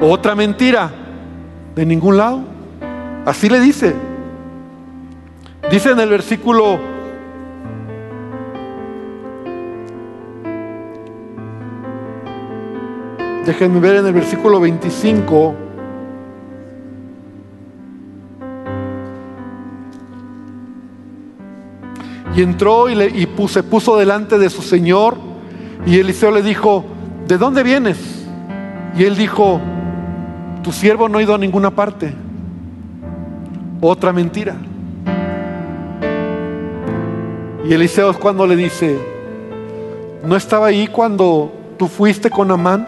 Otra 0.00 0.34
mentira, 0.34 0.90
de 1.74 1.86
ningún 1.86 2.16
lado. 2.16 2.40
Así 3.24 3.48
le 3.48 3.60
dice, 3.60 3.94
Dice 5.70 5.90
en 5.90 5.98
el 5.98 6.08
versículo 6.08 6.78
Déjenme 13.44 13.78
ver 13.78 13.96
en 13.96 14.06
el 14.06 14.12
versículo 14.12 14.58
25. 14.58 15.54
Y 22.34 22.42
entró 22.42 22.90
y, 22.90 23.28
se 23.48 23.62
puso 23.62 23.96
delante 23.96 24.36
de 24.38 24.50
su 24.50 24.62
señor. 24.62 25.16
Y 25.86 26.00
Eliseo 26.00 26.32
le 26.32 26.42
dijo, 26.42 26.84
¿de 27.28 27.38
dónde 27.38 27.62
vienes? 27.62 28.26
Y 28.98 29.04
él 29.04 29.16
dijo, 29.16 29.60
tu 30.66 30.72
siervo 30.72 31.08
no 31.08 31.18
ha 31.18 31.22
ido 31.22 31.32
a 31.32 31.38
ninguna 31.38 31.70
parte. 31.70 32.12
Otra 33.80 34.12
mentira. 34.12 34.56
Y 37.64 37.72
Eliseo 37.72 38.10
es 38.10 38.16
cuando 38.16 38.44
le 38.48 38.56
dice, 38.56 38.98
¿no 40.24 40.34
estaba 40.34 40.66
ahí 40.66 40.88
cuando 40.88 41.52
tú 41.78 41.86
fuiste 41.86 42.30
con 42.30 42.50
Amán? 42.50 42.84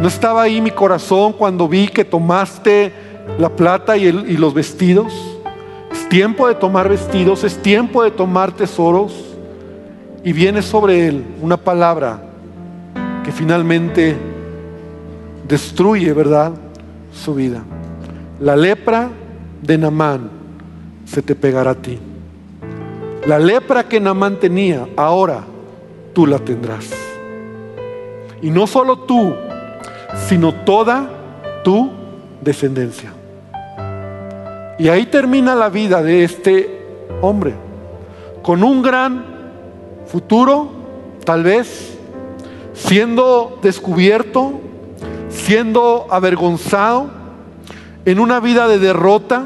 ¿No 0.00 0.08
estaba 0.08 0.40
ahí 0.40 0.62
mi 0.62 0.70
corazón 0.70 1.34
cuando 1.34 1.68
vi 1.68 1.88
que 1.88 2.06
tomaste 2.06 2.90
la 3.38 3.50
plata 3.50 3.98
y, 3.98 4.10
los 4.10 4.54
vestidos? 4.54 5.12
Es 5.92 6.08
tiempo 6.08 6.48
de 6.48 6.54
tomar 6.54 6.88
vestidos, 6.88 7.44
es 7.44 7.60
tiempo 7.60 8.02
de 8.02 8.12
tomar 8.12 8.52
tesoros. 8.52 9.12
Y 10.24 10.32
viene 10.32 10.62
sobre 10.62 11.06
él 11.06 11.22
una 11.42 11.58
palabra 11.58 12.18
que 13.22 13.30
finalmente 13.30 14.35
destruye, 15.46 16.12
¿verdad? 16.12 16.52
Su 17.12 17.34
vida. 17.34 17.62
La 18.40 18.56
lepra 18.56 19.10
de 19.62 19.78
Namán 19.78 20.30
se 21.04 21.22
te 21.22 21.34
pegará 21.34 21.72
a 21.72 21.74
ti. 21.74 21.98
La 23.26 23.38
lepra 23.38 23.88
que 23.88 24.00
Namán 24.00 24.38
tenía, 24.38 24.86
ahora 24.96 25.44
tú 26.12 26.26
la 26.26 26.38
tendrás. 26.38 26.90
Y 28.42 28.50
no 28.50 28.66
solo 28.66 28.98
tú, 29.00 29.34
sino 30.28 30.52
toda 30.52 31.10
tu 31.64 31.90
descendencia. 32.40 33.12
Y 34.78 34.88
ahí 34.88 35.06
termina 35.06 35.54
la 35.54 35.70
vida 35.70 36.02
de 36.02 36.24
este 36.24 36.80
hombre, 37.22 37.54
con 38.42 38.62
un 38.62 38.82
gran 38.82 39.24
futuro, 40.06 40.68
tal 41.24 41.42
vez, 41.42 41.98
siendo 42.74 43.58
descubierto, 43.62 44.60
siendo 45.46 46.08
avergonzado, 46.10 47.08
en 48.04 48.18
una 48.18 48.40
vida 48.40 48.66
de 48.66 48.80
derrota, 48.80 49.44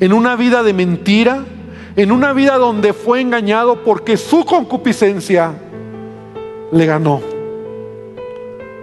en 0.00 0.12
una 0.12 0.34
vida 0.34 0.64
de 0.64 0.72
mentira, 0.72 1.44
en 1.94 2.10
una 2.10 2.32
vida 2.32 2.58
donde 2.58 2.92
fue 2.92 3.20
engañado 3.20 3.84
porque 3.84 4.16
su 4.16 4.44
concupiscencia 4.44 5.52
le 6.72 6.84
ganó. 6.84 7.20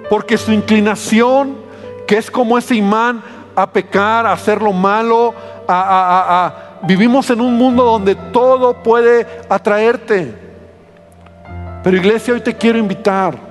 Porque 0.09 0.37
su 0.37 0.53
inclinación, 0.53 1.57
que 2.07 2.17
es 2.17 2.31
como 2.31 2.57
ese 2.57 2.75
imán 2.75 3.21
a 3.53 3.69
pecar, 3.69 4.25
a 4.25 4.31
hacer 4.31 4.61
lo 4.61 4.71
malo, 4.71 5.33
a, 5.67 6.79
vivimos 6.83 7.29
en 7.29 7.41
un 7.41 7.57
mundo 7.57 7.83
donde 7.83 8.15
todo 8.15 8.83
puede 8.83 9.27
atraerte. 9.49 10.33
Pero 11.83 11.97
iglesia, 11.97 12.33
hoy 12.33 12.39
te 12.39 12.55
quiero 12.55 12.77
invitar. 12.79 13.46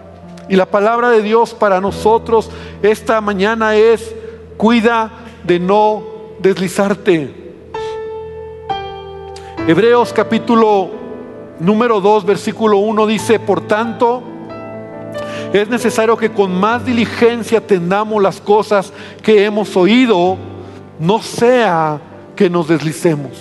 Y 0.48 0.56
la 0.56 0.66
palabra 0.66 1.11
de 1.11 1.22
Dios 1.22 1.54
para 1.54 1.80
nosotros 1.80 2.50
esta 2.82 3.20
mañana 3.20 3.74
es, 3.74 4.14
cuida 4.56 5.11
de 5.44 5.59
no 5.59 6.04
deslizarte. 6.38 7.46
Hebreos 9.66 10.12
capítulo 10.12 10.90
número 11.59 12.00
2, 12.00 12.24
versículo 12.24 12.78
1 12.78 13.06
dice, 13.06 13.40
por 13.40 13.66
tanto, 13.66 14.22
es 15.52 15.68
necesario 15.68 16.16
que 16.16 16.30
con 16.30 16.54
más 16.54 16.85
diligencia 16.85 17.59
atendamos 17.59 18.22
las 18.22 18.40
cosas 18.40 18.92
que 19.22 19.44
hemos 19.44 19.76
oído, 19.76 20.37
no 21.00 21.20
sea 21.20 22.00
que 22.37 22.48
nos 22.48 22.68
deslicemos. 22.68 23.32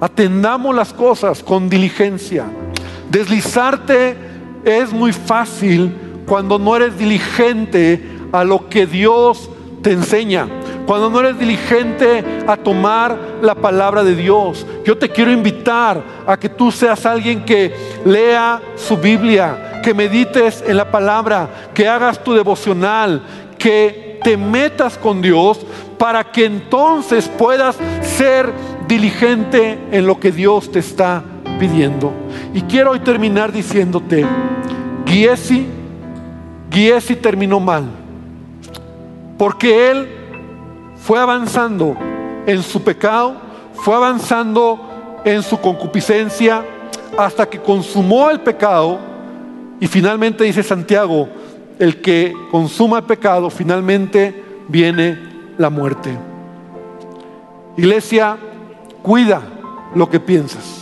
Atendamos 0.00 0.74
las 0.74 0.92
cosas 0.92 1.42
con 1.42 1.70
diligencia. 1.70 2.44
Deslizarte 3.08 4.31
es 4.64 4.92
muy 4.92 5.12
fácil 5.12 5.94
cuando 6.26 6.58
no 6.58 6.76
eres 6.76 6.98
diligente 6.98 8.00
a 8.32 8.44
lo 8.44 8.68
que 8.68 8.86
Dios 8.86 9.50
te 9.82 9.92
enseña. 9.92 10.48
Cuando 10.86 11.10
no 11.10 11.20
eres 11.20 11.38
diligente 11.38 12.24
a 12.46 12.56
tomar 12.56 13.16
la 13.40 13.54
palabra 13.54 14.02
de 14.02 14.16
Dios. 14.16 14.66
Yo 14.84 14.96
te 14.98 15.08
quiero 15.08 15.30
invitar 15.30 16.02
a 16.26 16.36
que 16.36 16.48
tú 16.48 16.70
seas 16.70 17.06
alguien 17.06 17.44
que 17.44 17.72
lea 18.04 18.60
su 18.76 18.96
Biblia, 18.96 19.80
que 19.82 19.94
medites 19.94 20.62
en 20.66 20.76
la 20.76 20.90
palabra, 20.90 21.48
que 21.74 21.88
hagas 21.88 22.22
tu 22.22 22.32
devocional, 22.32 23.22
que 23.58 24.20
te 24.22 24.36
metas 24.36 24.98
con 24.98 25.20
Dios 25.20 25.60
para 25.98 26.24
que 26.24 26.44
entonces 26.44 27.28
puedas 27.28 27.76
ser 28.02 28.52
diligente 28.88 29.78
en 29.90 30.06
lo 30.06 30.18
que 30.18 30.32
Dios 30.32 30.70
te 30.70 30.80
está 30.80 31.22
pidiendo. 31.58 32.21
Y 32.54 32.62
quiero 32.62 32.90
hoy 32.90 33.00
terminar 33.00 33.50
diciéndote, 33.50 34.26
Giesi, 35.06 35.66
Giesi 36.70 37.16
terminó 37.16 37.60
mal, 37.60 37.84
porque 39.38 39.90
él 39.90 40.08
fue 40.96 41.18
avanzando 41.18 41.96
en 42.46 42.62
su 42.62 42.82
pecado, 42.82 43.34
fue 43.74 43.94
avanzando 43.94 45.20
en 45.24 45.42
su 45.42 45.58
concupiscencia, 45.58 46.64
hasta 47.16 47.48
que 47.48 47.60
consumó 47.60 48.30
el 48.30 48.40
pecado 48.40 48.98
y 49.80 49.86
finalmente 49.86 50.44
dice 50.44 50.62
Santiago, 50.62 51.28
el 51.78 52.00
que 52.00 52.34
consuma 52.50 52.98
el 52.98 53.04
pecado, 53.04 53.50
finalmente 53.50 54.44
viene 54.68 55.18
la 55.58 55.70
muerte. 55.70 56.16
Iglesia, 57.76 58.36
cuida 59.02 59.42
lo 59.94 60.08
que 60.08 60.20
piensas, 60.20 60.81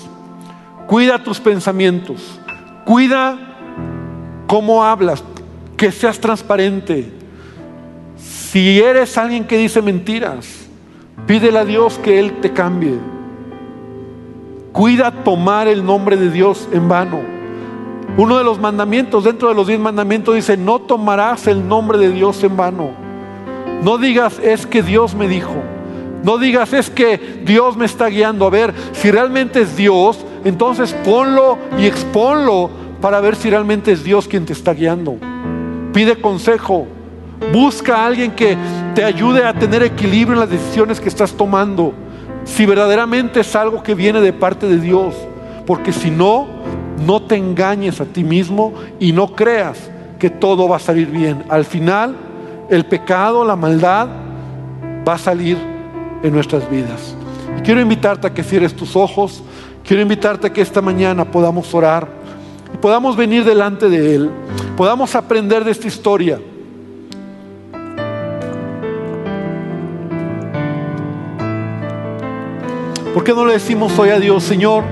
cuida 0.90 1.22
tus 1.22 1.38
pensamientos, 1.38 2.40
cuida 2.84 3.38
cómo 4.48 4.82
hablas, 4.82 5.22
que 5.76 5.92
seas 5.92 6.18
transparente, 6.18 7.08
si 8.16 8.80
eres 8.80 9.16
alguien 9.16 9.44
que 9.44 9.56
dice 9.56 9.82
mentiras, 9.82 10.66
pídele 11.28 11.60
a 11.60 11.64
Dios 11.64 11.96
que 12.02 12.18
Él 12.18 12.40
te 12.40 12.52
cambie. 12.52 12.98
Cuida 14.72 15.12
tomar 15.12 15.68
el 15.68 15.86
nombre 15.86 16.16
de 16.16 16.28
Dios 16.28 16.68
en 16.72 16.88
vano. 16.88 17.20
Uno 18.16 18.38
de 18.38 18.42
los 18.42 18.58
mandamientos, 18.58 19.22
dentro 19.22 19.48
de 19.48 19.54
los 19.54 19.68
diez 19.68 19.78
mandamientos, 19.78 20.34
dice, 20.34 20.56
no 20.56 20.80
tomarás 20.80 21.46
el 21.46 21.68
nombre 21.68 21.98
de 21.98 22.10
Dios 22.10 22.42
en 22.42 22.56
vano. 22.56 22.90
No 23.84 23.96
digas, 23.96 24.40
es 24.42 24.66
que 24.66 24.82
Dios 24.82 25.14
me 25.14 25.28
dijo. 25.28 25.54
No 26.24 26.36
digas, 26.36 26.72
es 26.72 26.90
que 26.90 27.42
Dios 27.46 27.76
me 27.76 27.86
está 27.86 28.08
guiando. 28.08 28.44
A 28.44 28.50
ver, 28.50 28.74
si 28.92 29.12
realmente 29.12 29.60
es 29.60 29.76
Dios, 29.76 30.26
entonces 30.44 30.94
ponlo 31.04 31.58
y 31.78 31.86
exponlo 31.86 32.70
para 33.00 33.20
ver 33.20 33.36
si 33.36 33.50
realmente 33.50 33.92
es 33.92 34.04
Dios 34.04 34.28
quien 34.28 34.44
te 34.44 34.52
está 34.52 34.74
guiando. 34.74 35.16
Pide 35.92 36.20
consejo. 36.20 36.86
Busca 37.52 37.96
a 37.96 38.06
alguien 38.06 38.32
que 38.32 38.56
te 38.94 39.02
ayude 39.02 39.44
a 39.44 39.54
tener 39.54 39.82
equilibrio 39.82 40.34
en 40.34 40.40
las 40.40 40.50
decisiones 40.50 41.00
que 41.00 41.08
estás 41.08 41.32
tomando. 41.32 41.94
Si 42.44 42.66
verdaderamente 42.66 43.40
es 43.40 43.56
algo 43.56 43.82
que 43.82 43.94
viene 43.94 44.20
de 44.20 44.32
parte 44.32 44.66
de 44.66 44.78
Dios. 44.78 45.14
Porque 45.66 45.92
si 45.92 46.10
no, 46.10 46.46
no 47.06 47.22
te 47.22 47.36
engañes 47.36 48.00
a 48.00 48.04
ti 48.04 48.24
mismo 48.24 48.74
y 48.98 49.12
no 49.12 49.34
creas 49.34 49.90
que 50.18 50.30
todo 50.30 50.68
va 50.68 50.76
a 50.76 50.80
salir 50.80 51.08
bien. 51.08 51.44
Al 51.48 51.64
final, 51.64 52.14
el 52.68 52.84
pecado, 52.84 53.44
la 53.44 53.56
maldad, 53.56 54.08
va 55.08 55.14
a 55.14 55.18
salir 55.18 55.56
en 56.22 56.32
nuestras 56.32 56.70
vidas. 56.70 57.14
Y 57.58 57.62
quiero 57.62 57.80
invitarte 57.80 58.26
a 58.26 58.34
que 58.34 58.42
cierres 58.42 58.74
tus 58.74 58.94
ojos. 58.94 59.42
Quiero 59.90 60.04
invitarte 60.04 60.46
a 60.46 60.52
que 60.52 60.60
esta 60.60 60.80
mañana 60.80 61.24
podamos 61.24 61.74
orar 61.74 62.06
y 62.72 62.76
podamos 62.76 63.16
venir 63.16 63.44
delante 63.44 63.88
de 63.88 64.14
Él. 64.14 64.30
Podamos 64.76 65.16
aprender 65.16 65.64
de 65.64 65.72
esta 65.72 65.88
historia. 65.88 66.38
¿Por 73.12 73.24
qué 73.24 73.32
no 73.34 73.44
le 73.44 73.54
decimos 73.54 73.98
hoy 73.98 74.10
a 74.10 74.20
Dios, 74.20 74.44
Señor? 74.44 74.84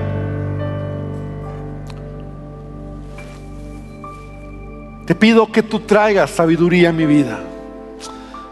Te 5.05 5.15
pido 5.15 5.49
que 5.49 5.63
tú 5.63 5.79
traigas 5.79 6.29
sabiduría 6.31 6.89
a 6.89 6.91
mi 6.91 7.05
vida. 7.05 7.39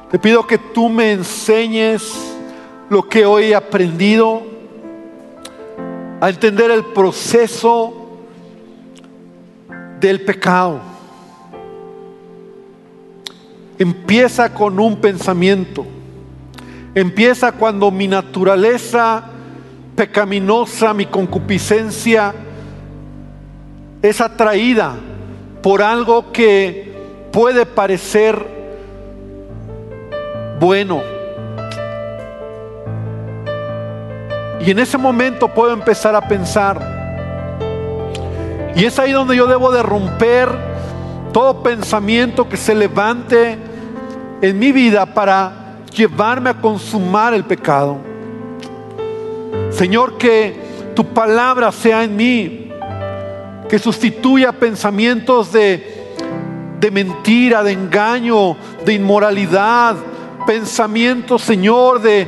Te 0.09 0.17
pido 0.17 0.47
que 0.47 0.57
tú 0.57 0.87
me 0.87 1.11
enseñes 1.11 2.33
lo 2.89 3.05
que 3.09 3.25
hoy 3.25 3.47
he 3.47 3.55
aprendido, 3.55 4.55
a 6.19 6.29
entender 6.29 6.71
el 6.71 6.85
proceso 6.85 7.93
del 9.99 10.21
pecado. 10.21 10.79
Empieza 13.77 14.53
con 14.53 14.79
un 14.79 14.97
pensamiento. 14.97 15.85
Empieza 16.95 17.51
cuando 17.51 17.91
mi 17.91 18.07
naturaleza 18.07 19.23
pecaminosa, 19.95 20.93
mi 20.93 21.05
concupiscencia 21.05 22.33
es 24.01 24.21
atraída 24.21 24.95
por 25.61 25.81
algo 25.81 26.31
que 26.31 26.93
puede 27.31 27.65
parecer 27.65 28.47
bueno. 30.59 31.16
Y 34.67 34.71
en 34.71 34.79
ese 34.79 34.97
momento 34.97 35.47
puedo 35.47 35.71
empezar 35.71 36.13
a 36.13 36.27
pensar. 36.27 36.77
Y 38.75 38.83
es 38.83 38.99
ahí 38.99 39.13
donde 39.13 39.33
yo 39.33 39.47
debo 39.47 39.71
de 39.71 39.81
romper 39.81 40.49
todo 41.31 41.63
pensamiento 41.63 42.49
que 42.49 42.57
se 42.57 42.75
levante 42.75 43.57
en 44.41 44.59
mi 44.59 44.73
vida 44.73 45.05
para 45.05 45.77
llevarme 45.95 46.49
a 46.49 46.55
consumar 46.55 47.33
el 47.33 47.45
pecado. 47.45 47.95
Señor, 49.69 50.17
que 50.17 50.59
tu 50.93 51.05
palabra 51.05 51.71
sea 51.71 52.03
en 52.03 52.17
mí, 52.17 52.69
que 53.69 53.79
sustituya 53.79 54.51
pensamientos 54.51 55.53
de, 55.53 56.13
de 56.77 56.91
mentira, 56.91 57.63
de 57.63 57.71
engaño, 57.71 58.57
de 58.83 58.95
inmoralidad, 58.95 59.95
pensamientos, 60.45 61.41
Señor, 61.41 62.01
de, 62.01 62.27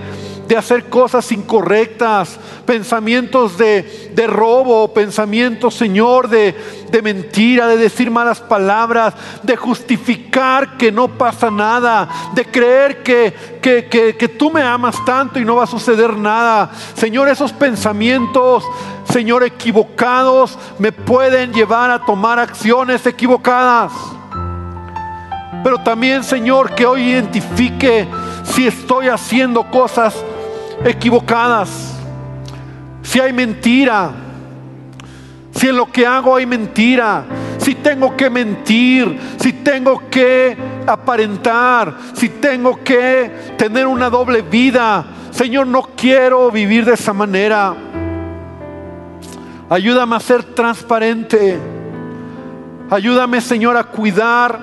de 0.49 0.57
hacer 0.57 0.89
cosas 0.89 1.31
incorrectas, 1.31 2.39
pensamientos 2.65 3.55
de, 3.55 4.09
de 4.15 4.25
robo, 4.25 4.91
pensamientos, 4.91 5.75
Señor, 5.75 6.27
de, 6.27 6.55
de 6.89 7.01
mentira, 7.03 7.67
de 7.67 7.77
decir 7.77 8.09
malas 8.09 8.39
palabras, 8.39 9.13
de 9.43 9.55
justificar 9.55 10.75
que 10.75 10.91
no 10.91 11.07
pasa 11.07 11.51
nada, 11.51 12.09
de 12.33 12.45
creer 12.45 13.03
que, 13.03 13.31
que, 13.61 13.85
que, 13.85 14.17
que 14.17 14.27
tú 14.27 14.49
me 14.49 14.63
amas 14.63 14.95
tanto 15.05 15.39
y 15.39 15.45
no 15.45 15.57
va 15.57 15.65
a 15.65 15.67
suceder 15.67 16.17
nada. 16.17 16.71
Señor, 16.95 17.29
esos 17.29 17.53
pensamientos, 17.53 18.63
Señor, 19.07 19.43
equivocados 19.43 20.57
me 20.79 20.91
pueden 20.91 21.53
llevar 21.53 21.91
a 21.91 22.03
tomar 22.03 22.39
acciones 22.39 23.05
equivocadas. 23.05 23.91
Pero 25.63 25.77
también, 25.77 26.23
Señor, 26.23 26.73
que 26.73 26.87
hoy 26.87 27.03
identifique 27.03 28.07
si 28.45 28.65
estoy 28.65 29.09
haciendo 29.09 29.69
cosas 29.69 30.15
equivocadas, 30.85 31.95
si 33.01 33.19
hay 33.19 33.33
mentira, 33.33 34.11
si 35.51 35.67
en 35.67 35.77
lo 35.77 35.91
que 35.91 36.05
hago 36.05 36.35
hay 36.35 36.45
mentira, 36.45 37.25
si 37.57 37.75
tengo 37.75 38.15
que 38.15 38.29
mentir, 38.29 39.19
si 39.39 39.53
tengo 39.53 40.09
que 40.09 40.57
aparentar, 40.87 41.95
si 42.13 42.29
tengo 42.29 42.83
que 42.83 43.31
tener 43.57 43.85
una 43.85 44.09
doble 44.09 44.41
vida. 44.41 45.05
Señor, 45.31 45.67
no 45.67 45.83
quiero 45.95 46.49
vivir 46.51 46.85
de 46.85 46.93
esa 46.93 47.13
manera. 47.13 47.75
Ayúdame 49.69 50.15
a 50.15 50.19
ser 50.19 50.43
transparente. 50.43 51.59
Ayúdame, 52.89 53.39
Señor, 53.39 53.77
a 53.77 53.83
cuidar 53.83 54.59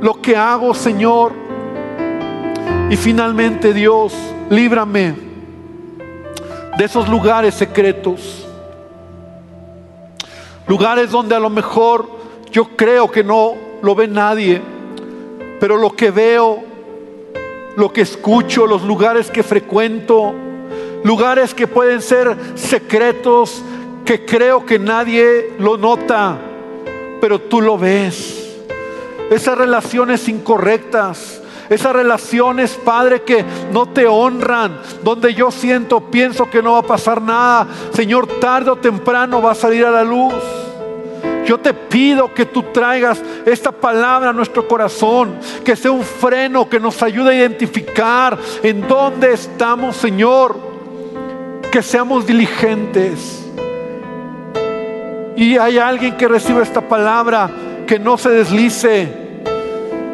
lo 0.00 0.20
que 0.20 0.36
hago, 0.36 0.74
Señor. 0.74 1.41
Y 2.92 2.96
finalmente, 2.98 3.72
Dios, 3.72 4.12
líbrame 4.50 5.14
de 6.76 6.84
esos 6.84 7.08
lugares 7.08 7.54
secretos. 7.54 8.46
Lugares 10.66 11.10
donde 11.10 11.34
a 11.34 11.40
lo 11.40 11.48
mejor 11.48 12.06
yo 12.50 12.76
creo 12.76 13.10
que 13.10 13.24
no 13.24 13.54
lo 13.80 13.94
ve 13.94 14.08
nadie, 14.08 14.60
pero 15.58 15.78
lo 15.78 15.96
que 15.96 16.10
veo 16.10 16.64
lo 17.76 17.90
que 17.94 18.02
escucho, 18.02 18.66
los 18.66 18.82
lugares 18.82 19.30
que 19.30 19.42
frecuento, 19.42 20.34
lugares 21.02 21.54
que 21.54 21.66
pueden 21.66 22.02
ser 22.02 22.36
secretos, 22.56 23.62
que 24.04 24.26
creo 24.26 24.66
que 24.66 24.78
nadie 24.78 25.54
lo 25.58 25.78
nota, 25.78 26.36
pero 27.22 27.40
tú 27.40 27.62
lo 27.62 27.78
ves. 27.78 28.54
Esas 29.30 29.56
relaciones 29.56 30.28
incorrectas, 30.28 31.41
esas 31.72 31.92
relaciones, 31.92 32.78
Padre, 32.84 33.22
que 33.22 33.44
no 33.72 33.86
te 33.86 34.06
honran, 34.06 34.80
donde 35.02 35.34
yo 35.34 35.50
siento, 35.50 36.00
pienso 36.00 36.50
que 36.50 36.62
no 36.62 36.72
va 36.72 36.78
a 36.78 36.82
pasar 36.82 37.22
nada. 37.22 37.66
Señor, 37.92 38.26
tarde 38.40 38.70
o 38.70 38.76
temprano 38.76 39.40
va 39.40 39.52
a 39.52 39.54
salir 39.54 39.84
a 39.84 39.90
la 39.90 40.04
luz. 40.04 40.34
Yo 41.46 41.58
te 41.58 41.74
pido 41.74 42.32
que 42.32 42.46
tú 42.46 42.62
traigas 42.72 43.20
esta 43.44 43.72
palabra 43.72 44.30
a 44.30 44.32
nuestro 44.32 44.68
corazón, 44.68 45.36
que 45.64 45.74
sea 45.74 45.90
un 45.90 46.02
freno 46.02 46.68
que 46.68 46.78
nos 46.78 47.02
ayude 47.02 47.30
a 47.30 47.34
identificar 47.34 48.38
en 48.62 48.86
dónde 48.86 49.32
estamos, 49.32 49.96
Señor. 49.96 50.56
Que 51.70 51.82
seamos 51.82 52.26
diligentes. 52.26 53.46
Y 55.36 55.56
hay 55.56 55.78
alguien 55.78 56.16
que 56.16 56.28
reciba 56.28 56.62
esta 56.62 56.82
palabra, 56.82 57.50
que 57.86 57.98
no 57.98 58.18
se 58.18 58.30
deslice. 58.30 59.21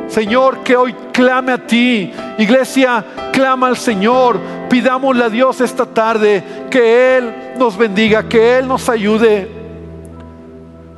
Señor, 0.08 0.58
que 0.60 0.76
hoy 0.76 0.94
clame 1.12 1.52
a 1.52 1.66
ti. 1.66 2.12
Iglesia, 2.38 3.04
clama 3.32 3.68
al 3.68 3.76
Señor. 3.76 4.38
Pidámosle 4.68 5.24
a 5.24 5.28
Dios 5.28 5.60
esta 5.60 5.86
tarde 5.86 6.66
que 6.70 7.16
Él 7.16 7.54
nos 7.58 7.76
bendiga, 7.76 8.28
que 8.28 8.58
Él 8.58 8.68
nos 8.68 8.88
ayude. 8.88 9.50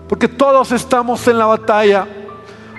Porque 0.09 0.29
todos 0.29 0.73
estamos 0.73 1.27
en 1.29 1.39
la 1.39 1.47
batalla. 1.47 2.07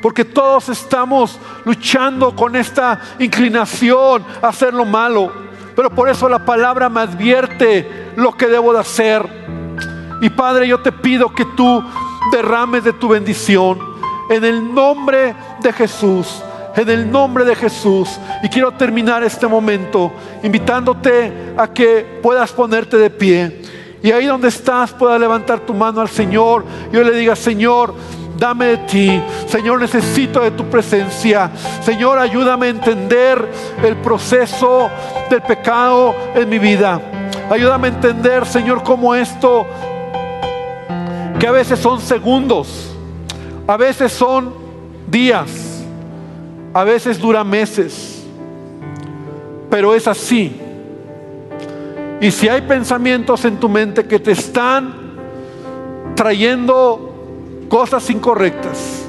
Porque 0.02 0.26
todos 0.26 0.70
estamos 0.70 1.38
luchando 1.64 2.36
con 2.36 2.56
esta 2.56 3.00
inclinación 3.20 4.24
a 4.42 4.48
hacer 4.48 4.74
lo 4.74 4.86
malo. 4.86 5.32
Pero 5.76 5.90
por 5.90 6.10
eso 6.10 6.28
la 6.28 6.44
palabra 6.44 6.90
me 6.90 7.02
advierte 7.02 8.12
lo 8.16 8.36
que 8.36 8.48
debo 8.48 8.74
de 8.74 8.80
hacer. 8.80 9.26
Y 10.22 10.30
Padre, 10.30 10.68
yo 10.68 10.82
te 10.82 10.92
pido 10.92 11.34
que 11.34 11.46
tú 11.46 11.84
derrames 12.32 12.84
de 12.84 12.94
tu 12.94 13.10
bendición 13.10 13.92
en 14.30 14.46
el 14.46 14.74
nombre 14.74 15.36
de 15.62 15.74
Jesús. 15.74 16.42
En 16.76 16.90
el 16.90 17.12
nombre 17.12 17.44
de 17.44 17.56
Jesús. 17.56 18.10
Y 18.44 18.50
quiero 18.50 18.72
terminar 18.72 19.24
este 19.24 19.48
momento 19.48 20.12
invitándote 20.44 21.54
a 21.58 21.68
que 21.68 22.20
puedas 22.22 22.52
ponerte 22.52 22.98
de 22.98 23.10
pie. 23.10 23.62
Y 24.04 24.12
ahí 24.12 24.26
donde 24.26 24.48
estás 24.48 24.92
puedas 24.92 25.20
levantar 25.20 25.60
tu 25.60 25.74
mano 25.74 26.02
al 26.02 26.10
Señor. 26.10 26.66
Y 26.92 26.96
yo 26.96 27.04
le 27.04 27.12
diga, 27.12 27.36
Señor, 27.36 27.94
dame 28.38 28.66
de 28.66 28.78
ti. 28.78 29.24
Señor, 29.48 29.80
necesito 29.80 30.42
de 30.42 30.52
tu 30.52 30.66
presencia. 30.66 31.52
Señor, 31.84 32.18
ayúdame 32.18 32.68
a 32.68 32.70
entender 32.70 33.48
el 33.84 33.98
proceso 33.98 34.90
del 35.30 35.42
pecado 35.44 36.16
en 36.34 36.50
mi 36.50 36.58
vida. 36.58 37.00
Ayúdame 37.52 37.90
a 37.90 37.92
entender, 37.92 38.46
Señor, 38.46 38.82
cómo 38.82 39.14
esto, 39.14 39.68
que 41.38 41.48
a 41.48 41.52
veces 41.52 41.80
son 41.80 42.00
segundos, 42.00 42.96
a 43.68 43.78
veces 43.78 44.12
son 44.12 44.61
días, 45.12 45.84
a 46.74 46.84
veces 46.84 47.20
dura 47.20 47.44
meses, 47.44 48.26
pero 49.70 49.94
es 49.94 50.08
así. 50.08 50.56
Y 52.22 52.32
si 52.32 52.48
hay 52.48 52.62
pensamientos 52.62 53.44
en 53.46 53.58
tu 53.58 53.68
mente 53.68 54.06
que 54.06 54.20
te 54.20 54.32
están 54.32 54.94
trayendo 56.16 57.66
cosas 57.68 58.10
incorrectas, 58.10 59.06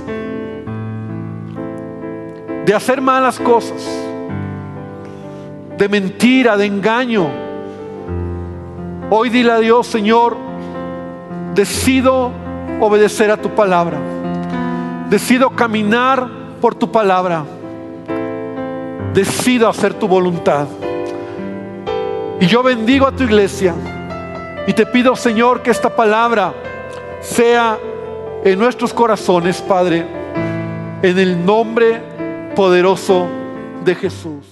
de 2.65 2.75
hacer 2.75 3.01
malas 3.01 3.39
cosas, 3.39 3.83
de 5.77 5.89
mentira, 5.89 6.57
de 6.57 6.67
engaño, 6.67 7.29
hoy 9.11 9.31
dile 9.31 9.53
a 9.53 9.59
Dios, 9.59 9.87
Señor, 9.87 10.37
decido 11.55 12.31
obedecer 12.81 13.31
a 13.31 13.37
tu 13.37 13.51
palabra, 13.51 13.99
decido 15.13 15.51
caminar 15.51 16.27
por 16.59 16.75
tu 16.75 16.91
palabra, 16.91 17.45
decido 19.13 19.69
hacer 19.69 19.93
tu 19.93 20.09
voluntad. 20.09 20.67
Y 22.41 22.47
yo 22.47 22.63
bendigo 22.63 23.07
a 23.07 23.13
tu 23.13 23.25
iglesia 23.25 23.75
y 24.67 24.73
te 24.73 24.87
pido, 24.87 25.15
Señor, 25.15 25.61
que 25.61 25.71
esta 25.71 25.95
palabra 25.95 26.55
sea 27.21 27.79
en 28.43 28.59
nuestros 28.59 28.95
corazones, 28.95 29.61
Padre, 29.61 30.07
en 31.03 31.19
el 31.19 31.45
nombre 31.45 32.01
poderoso 32.57 33.29
de 33.85 33.95
Jesús. 33.95 34.52